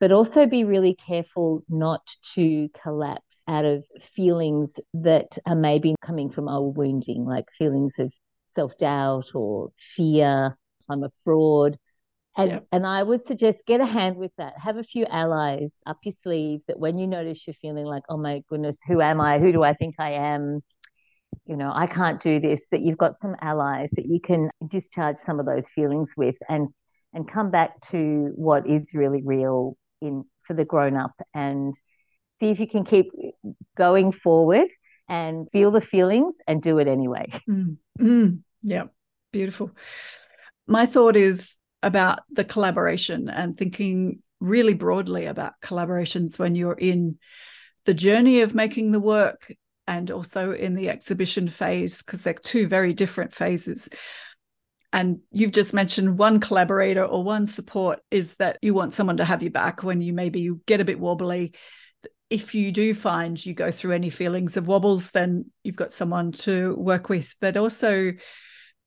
But 0.00 0.12
also 0.12 0.46
be 0.46 0.64
really 0.64 0.94
careful 0.94 1.62
not 1.68 2.00
to 2.34 2.68
collapse 2.82 3.38
out 3.46 3.64
of 3.64 3.84
feelings 4.16 4.74
that 4.94 5.38
are 5.46 5.54
maybe 5.54 5.94
coming 6.02 6.30
from 6.30 6.48
old 6.48 6.76
wounding, 6.76 7.24
like 7.26 7.44
feelings 7.58 7.94
of 7.98 8.10
self 8.46 8.76
doubt 8.78 9.26
or 9.34 9.70
fear. 9.96 10.56
I'm 10.88 11.04
a 11.04 11.10
fraud. 11.24 11.78
And, 12.36 12.50
yeah. 12.50 12.60
and 12.72 12.86
I 12.86 13.02
would 13.02 13.26
suggest 13.26 13.66
get 13.66 13.80
a 13.80 13.86
hand 13.86 14.16
with 14.16 14.30
that. 14.38 14.54
Have 14.56 14.76
a 14.76 14.84
few 14.84 15.04
allies 15.06 15.72
up 15.84 15.98
your 16.04 16.14
sleeve 16.22 16.60
that 16.68 16.78
when 16.78 16.96
you 16.96 17.06
notice 17.06 17.46
you're 17.46 17.54
feeling 17.60 17.84
like, 17.84 18.04
oh 18.08 18.16
my 18.16 18.42
goodness, 18.48 18.76
who 18.86 19.00
am 19.00 19.20
I? 19.20 19.38
Who 19.38 19.52
do 19.52 19.62
I 19.62 19.74
think 19.74 19.96
I 19.98 20.12
am? 20.12 20.60
You 21.46 21.56
know, 21.56 21.72
I 21.74 21.86
can't 21.86 22.22
do 22.22 22.40
this, 22.40 22.60
that 22.70 22.80
you've 22.80 22.98
got 22.98 23.18
some 23.18 23.34
allies 23.40 23.90
that 23.96 24.06
you 24.06 24.20
can 24.20 24.50
discharge 24.66 25.18
some 25.18 25.40
of 25.40 25.46
those 25.46 25.68
feelings 25.74 26.10
with 26.16 26.36
and 26.48 26.68
and 27.12 27.28
come 27.28 27.50
back 27.50 27.80
to 27.90 28.30
what 28.36 28.68
is 28.68 28.94
really 28.94 29.20
real 29.24 29.76
in 30.00 30.24
for 30.42 30.54
the 30.54 30.64
grown 30.64 30.96
up 30.96 31.12
and 31.34 31.74
see 32.40 32.50
if 32.50 32.58
you 32.58 32.66
can 32.66 32.84
keep 32.84 33.10
going 33.76 34.12
forward 34.12 34.68
and 35.08 35.48
feel 35.50 35.70
the 35.70 35.80
feelings 35.80 36.34
and 36.46 36.62
do 36.62 36.78
it 36.78 36.88
anyway. 36.88 37.26
Mm. 37.48 37.76
Mm. 37.98 38.40
Yeah, 38.62 38.84
beautiful. 39.32 39.70
My 40.66 40.86
thought 40.86 41.16
is 41.16 41.58
about 41.82 42.20
the 42.30 42.44
collaboration 42.44 43.28
and 43.28 43.56
thinking 43.56 44.22
really 44.40 44.74
broadly 44.74 45.26
about 45.26 45.54
collaborations 45.62 46.38
when 46.38 46.54
you're 46.54 46.72
in 46.72 47.18
the 47.86 47.94
journey 47.94 48.40
of 48.40 48.54
making 48.54 48.92
the 48.92 49.00
work 49.00 49.52
and 49.86 50.10
also 50.10 50.52
in 50.52 50.74
the 50.74 50.88
exhibition 50.88 51.48
phase, 51.48 52.02
because 52.02 52.22
they're 52.22 52.34
two 52.34 52.68
very 52.68 52.94
different 52.94 53.34
phases. 53.34 53.88
And 54.92 55.20
you've 55.30 55.52
just 55.52 55.72
mentioned 55.72 56.18
one 56.18 56.40
collaborator 56.40 57.04
or 57.04 57.22
one 57.22 57.46
support 57.46 58.00
is 58.10 58.36
that 58.36 58.58
you 58.60 58.74
want 58.74 58.94
someone 58.94 59.18
to 59.18 59.24
have 59.24 59.42
you 59.42 59.50
back 59.50 59.82
when 59.82 60.00
you 60.00 60.12
maybe 60.12 60.50
get 60.66 60.80
a 60.80 60.84
bit 60.84 60.98
wobbly. 60.98 61.54
If 62.28 62.54
you 62.54 62.72
do 62.72 62.94
find 62.94 63.44
you 63.44 63.54
go 63.54 63.70
through 63.70 63.92
any 63.92 64.10
feelings 64.10 64.56
of 64.56 64.66
wobbles, 64.66 65.12
then 65.12 65.46
you've 65.62 65.76
got 65.76 65.92
someone 65.92 66.32
to 66.32 66.74
work 66.76 67.08
with. 67.08 67.36
But 67.40 67.56
also, 67.56 68.12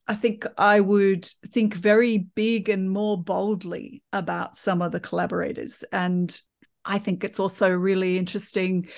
I 0.08 0.16
think 0.16 0.46
I 0.58 0.82
would 0.82 1.26
think 1.48 1.74
very 1.74 2.18
big 2.18 2.68
and 2.68 2.90
more 2.90 3.22
boldly 3.22 4.04
about 4.12 4.58
some 4.58 4.82
of 4.82 4.92
the 4.92 5.00
collaborators. 5.00 5.86
And 5.92 6.36
I 6.84 7.00
think 7.00 7.24
it's 7.24 7.40
also 7.40 7.70
really 7.70 8.18
interesting, 8.18 8.90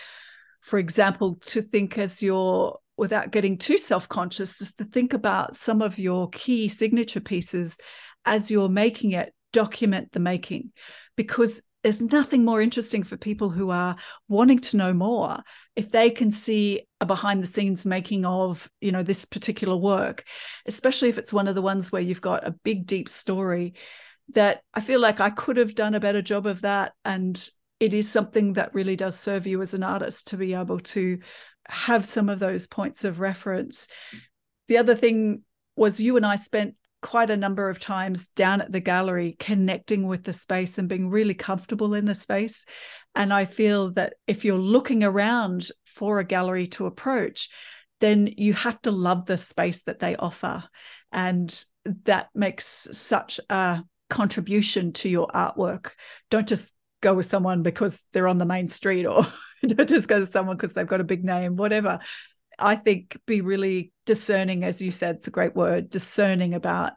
for 0.62 0.80
example, 0.80 1.38
to 1.48 1.62
think 1.62 2.00
as 2.00 2.24
you're 2.24 2.80
without 2.98 3.32
getting 3.32 3.58
too 3.58 3.78
self-conscious 3.78 4.62
is 4.62 4.74
to 4.74 4.86
think 4.86 5.14
about 5.14 5.58
some 5.58 5.82
of 5.82 6.00
your 6.00 6.30
key 6.30 6.68
signature 6.68 7.20
pieces 7.20 7.78
as 8.26 8.50
you're 8.50 8.70
making 8.70 9.12
it 9.12 9.34
document 9.54 10.12
the 10.12 10.20
making. 10.20 10.72
Because 11.16 11.62
there's 11.84 12.02
nothing 12.02 12.44
more 12.44 12.62
interesting 12.62 13.04
for 13.04 13.16
people 13.16 13.50
who 13.50 13.70
are 13.70 13.96
wanting 14.28 14.58
to 14.58 14.78
know 14.78 14.92
more 14.92 15.40
if 15.76 15.92
they 15.92 16.10
can 16.10 16.32
see 16.32 16.82
a 17.00 17.06
behind 17.06 17.44
the 17.44 17.48
scenes 17.48 17.86
making 17.86 18.26
of 18.26 18.68
you 18.82 18.92
know 18.92 19.04
this 19.04 19.24
particular 19.24 19.76
work 19.76 20.24
especially 20.66 21.10
if 21.10 21.20
it's 21.20 21.32
one 21.32 21.48
of 21.48 21.54
the 21.54 21.62
ones 21.62 21.92
where 21.92 22.02
you've 22.02 22.22
got 22.22 22.48
a 22.48 22.56
big 22.64 22.88
deep 22.88 23.08
story 23.08 23.76
that 24.34 24.62
i 24.74 24.80
feel 24.80 25.00
like 25.00 25.20
i 25.20 25.30
could 25.30 25.58
have 25.58 25.76
done 25.76 25.94
a 25.94 26.00
better 26.00 26.24
job 26.24 26.48
of 26.48 26.62
that. 26.62 26.94
And 27.06 27.48
it 27.80 27.94
is 27.94 28.10
something 28.10 28.54
that 28.54 28.74
really 28.74 28.96
does 28.96 29.20
serve 29.20 29.48
you 29.48 29.62
as 29.62 29.74
an 29.74 29.84
artist 29.84 30.28
to 30.28 30.38
be 30.38 30.54
able 30.54 30.80
to 30.80 31.20
have 31.68 32.06
some 32.06 32.30
of 32.30 32.40
those 32.40 32.68
points 32.68 33.04
of 33.04 33.20
reference. 33.20 33.88
The 34.68 34.78
other 34.78 34.96
thing 34.96 35.42
was 35.76 36.00
you 36.00 36.18
and 36.18 36.26
I 36.26 36.36
spent 36.36 36.76
quite 37.02 37.30
a 37.30 37.38
number 37.38 37.70
of 37.70 37.80
times 37.80 38.28
down 38.28 38.62
at 38.62 38.72
the 38.72 38.80
gallery 38.80 39.36
connecting 39.40 40.08
with 40.08 40.24
the 40.24 40.34
space 40.34 40.78
and 40.78 40.90
being 40.90 41.10
really 41.10 41.36
comfortable 41.36 41.94
in 41.94 42.06
the 42.06 42.16
space. 42.16 42.66
And 43.14 43.32
I 43.32 43.46
feel 43.46 43.92
that 43.92 44.16
if 44.26 44.44
you're 44.44 44.58
looking 44.58 45.04
around 45.04 45.70
for 45.86 46.20
a 46.20 46.26
gallery 46.26 46.68
to 46.68 46.88
approach, 46.88 47.50
then 48.02 48.28
you 48.38 48.54
have 48.54 48.82
to 48.82 48.92
love 48.92 49.26
the 49.26 49.38
space 49.38 49.84
that 49.84 50.00
they 50.00 50.16
offer. 50.16 50.64
And 51.12 51.64
that 52.06 52.30
makes 52.34 52.66
such 52.66 53.40
a 53.50 53.84
contribution 54.10 54.94
to 54.94 55.10
your 55.10 55.28
artwork. 55.28 55.92
Don't 56.30 56.48
just 56.48 56.74
go 57.06 57.14
with 57.14 57.28
someone 57.28 57.62
because 57.62 58.02
they're 58.12 58.28
on 58.28 58.40
the 58.40 58.46
main 58.46 58.68
street 58.68 59.06
or 59.06 59.28
just 59.86 60.08
go 60.08 60.20
to 60.20 60.26
someone 60.26 60.58
because 60.58 60.74
they've 60.74 60.88
got 60.88 61.02
a 61.02 61.06
big 61.06 61.24
name, 61.24 61.56
whatever. 61.56 62.00
I 62.58 62.76
think 62.76 63.18
be 63.28 63.42
really 63.42 63.92
discerning, 64.06 64.64
as 64.64 64.82
you 64.82 64.90
said, 64.90 65.18
it's 65.18 65.28
a 65.28 65.32
great 65.32 65.56
word, 65.56 65.90
discerning 65.90 66.56
about 66.56 66.94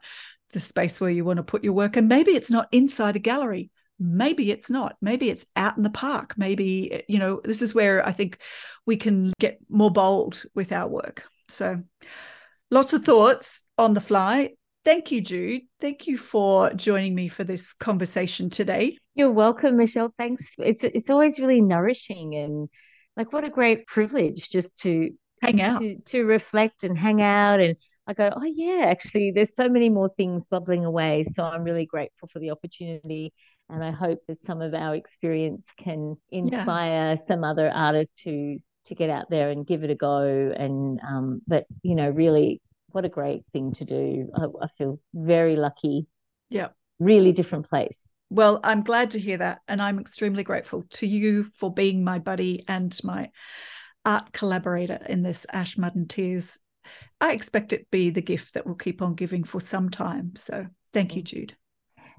the 0.51 0.59
space 0.59 0.99
where 0.99 1.11
you 1.11 1.23
want 1.23 1.37
to 1.37 1.43
put 1.43 1.63
your 1.63 1.73
work. 1.73 1.95
And 1.95 2.09
maybe 2.09 2.31
it's 2.31 2.49
not 2.49 2.69
inside 2.71 3.15
a 3.15 3.19
gallery. 3.19 3.69
Maybe 3.99 4.49
it's 4.49 4.71
not. 4.71 4.95
Maybe 4.99 5.29
it's 5.29 5.45
out 5.55 5.77
in 5.77 5.83
the 5.83 5.89
park. 5.89 6.33
Maybe, 6.37 7.03
you 7.07 7.19
know, 7.19 7.39
this 7.43 7.61
is 7.61 7.75
where 7.75 8.03
I 8.03 8.11
think 8.11 8.39
we 8.87 8.97
can 8.97 9.31
get 9.39 9.59
more 9.69 9.91
bold 9.91 10.43
with 10.55 10.71
our 10.71 10.87
work. 10.87 11.23
So 11.49 11.83
lots 12.71 12.93
of 12.93 13.05
thoughts 13.05 13.63
on 13.77 13.93
the 13.93 14.01
fly. 14.01 14.51
Thank 14.85 15.11
you, 15.11 15.21
Jude. 15.21 15.63
Thank 15.81 16.07
you 16.07 16.17
for 16.17 16.73
joining 16.73 17.13
me 17.13 17.27
for 17.27 17.43
this 17.43 17.73
conversation 17.73 18.49
today. 18.49 18.97
You're 19.19 19.31
welcome, 19.31 19.75
Michelle. 19.75 20.13
Thanks. 20.17 20.47
It's 20.59 20.81
it's 20.81 21.09
always 21.09 21.39
really 21.39 21.59
nourishing 21.59 22.35
and 22.35 22.69
like 23.17 23.33
what 23.33 23.43
a 23.43 23.49
great 23.49 23.85
privilege 23.85 24.49
just 24.49 24.73
to 24.83 25.09
hang 25.41 25.61
out, 25.61 25.81
to, 25.81 25.97
to 26.05 26.23
reflect 26.23 26.85
and 26.85 26.97
hang 26.97 27.21
out. 27.21 27.59
And 27.59 27.75
I 28.07 28.13
go, 28.13 28.31
oh 28.33 28.45
yeah, 28.45 28.85
actually, 28.85 29.33
there's 29.35 29.53
so 29.53 29.67
many 29.67 29.89
more 29.89 30.09
things 30.15 30.45
bubbling 30.45 30.85
away. 30.85 31.25
So 31.25 31.43
I'm 31.43 31.63
really 31.63 31.85
grateful 31.85 32.29
for 32.29 32.39
the 32.39 32.51
opportunity, 32.51 33.33
and 33.69 33.83
I 33.83 33.91
hope 33.91 34.19
that 34.29 34.39
some 34.39 34.61
of 34.61 34.73
our 34.73 34.95
experience 34.95 35.67
can 35.75 36.15
inspire 36.31 37.17
yeah. 37.17 37.25
some 37.27 37.43
other 37.43 37.69
artists 37.69 38.13
to 38.23 38.57
to 38.85 38.95
get 38.95 39.09
out 39.09 39.29
there 39.29 39.49
and 39.49 39.67
give 39.67 39.83
it 39.83 39.89
a 39.89 39.95
go. 39.95 40.53
And 40.55 40.97
um, 41.05 41.41
but 41.45 41.65
you 41.81 41.95
know, 41.95 42.09
really 42.09 42.61
what 42.87 43.03
a 43.03 43.09
great 43.09 43.43
thing 43.51 43.73
to 43.73 43.83
do. 43.83 44.31
I, 44.33 44.45
I 44.63 44.67
feel 44.77 44.97
very 45.13 45.57
lucky. 45.57 46.07
Yeah. 46.49 46.69
Really 46.99 47.33
different 47.33 47.69
place. 47.69 48.07
Well, 48.29 48.59
I'm 48.63 48.83
glad 48.83 49.11
to 49.11 49.19
hear 49.19 49.37
that. 49.37 49.59
And 49.67 49.81
I'm 49.81 49.99
extremely 49.99 50.43
grateful 50.43 50.83
to 50.93 51.07
you 51.07 51.45
for 51.55 51.73
being 51.73 52.03
my 52.03 52.19
buddy 52.19 52.63
and 52.67 52.97
my 53.03 53.31
art 54.05 54.31
collaborator 54.31 54.99
in 55.07 55.23
this 55.23 55.45
Ash 55.51 55.77
Mud 55.77 55.95
and 55.95 56.09
Tears. 56.09 56.57
I 57.19 57.33
expect 57.33 57.73
it 57.73 57.89
be 57.91 58.09
the 58.09 58.21
gift 58.21 58.53
that 58.53 58.65
will 58.65 58.75
keep 58.75 59.01
on 59.01 59.15
giving 59.15 59.43
for 59.43 59.59
some 59.59 59.89
time. 59.89 60.33
So 60.35 60.67
thank 60.93 61.15
you, 61.15 61.21
Jude. 61.21 61.55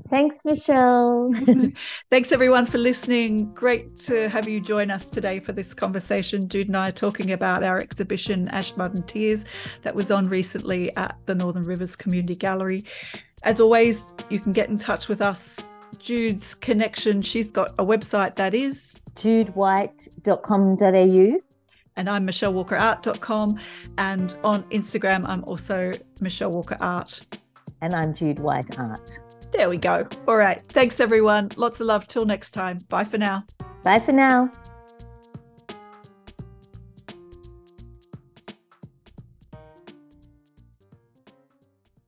Thanks, 0.08 0.36
Michelle. 0.44 1.30
Thanks, 2.10 2.32
everyone, 2.32 2.66
for 2.66 2.78
listening. 2.78 3.52
Great 3.52 3.98
to 4.00 4.28
have 4.28 4.48
you 4.48 4.60
join 4.60 4.90
us 4.90 5.10
today 5.10 5.40
for 5.40 5.52
this 5.52 5.74
conversation. 5.74 6.48
Jude 6.48 6.68
and 6.68 6.76
I 6.76 6.88
are 6.88 6.92
talking 6.92 7.32
about 7.32 7.62
our 7.62 7.78
exhibition, 7.78 8.48
Ash, 8.48 8.74
Mud 8.76 8.94
and 8.94 9.06
Tears, 9.06 9.44
that 9.82 9.94
was 9.94 10.10
on 10.10 10.28
recently 10.28 10.94
at 10.96 11.16
the 11.26 11.34
Northern 11.34 11.64
Rivers 11.64 11.96
Community 11.96 12.34
Gallery. 12.34 12.84
As 13.42 13.60
always, 13.60 14.02
you 14.30 14.40
can 14.40 14.52
get 14.52 14.68
in 14.68 14.78
touch 14.78 15.08
with 15.08 15.20
us. 15.20 15.60
Jude's 15.98 16.54
connection, 16.54 17.22
she's 17.22 17.50
got 17.50 17.70
a 17.78 17.84
website 17.84 18.36
that 18.36 18.54
is 18.54 18.96
judewhite.com.au. 19.14 21.40
And 21.96 22.08
I'm 22.08 22.26
michellewalkerart.com. 22.26 23.58
And 23.98 24.36
on 24.44 24.62
Instagram, 24.64 25.28
I'm 25.28 25.44
also 25.44 25.92
Michelle 26.20 26.52
Walker 26.52 26.76
Art. 26.80 27.20
And 27.82 27.94
I'm 27.94 28.14
Jude 28.14 28.38
White 28.38 28.78
Art. 28.78 29.18
There 29.52 29.68
we 29.68 29.76
go. 29.76 30.06
All 30.28 30.36
right. 30.36 30.62
Thanks, 30.68 31.00
everyone. 31.00 31.50
Lots 31.56 31.80
of 31.80 31.88
love. 31.88 32.06
Till 32.06 32.24
next 32.24 32.52
time. 32.52 32.78
Bye 32.88 33.04
for 33.04 33.18
now. 33.18 33.44
Bye 33.82 34.00
for 34.00 34.12
now. 34.12 34.50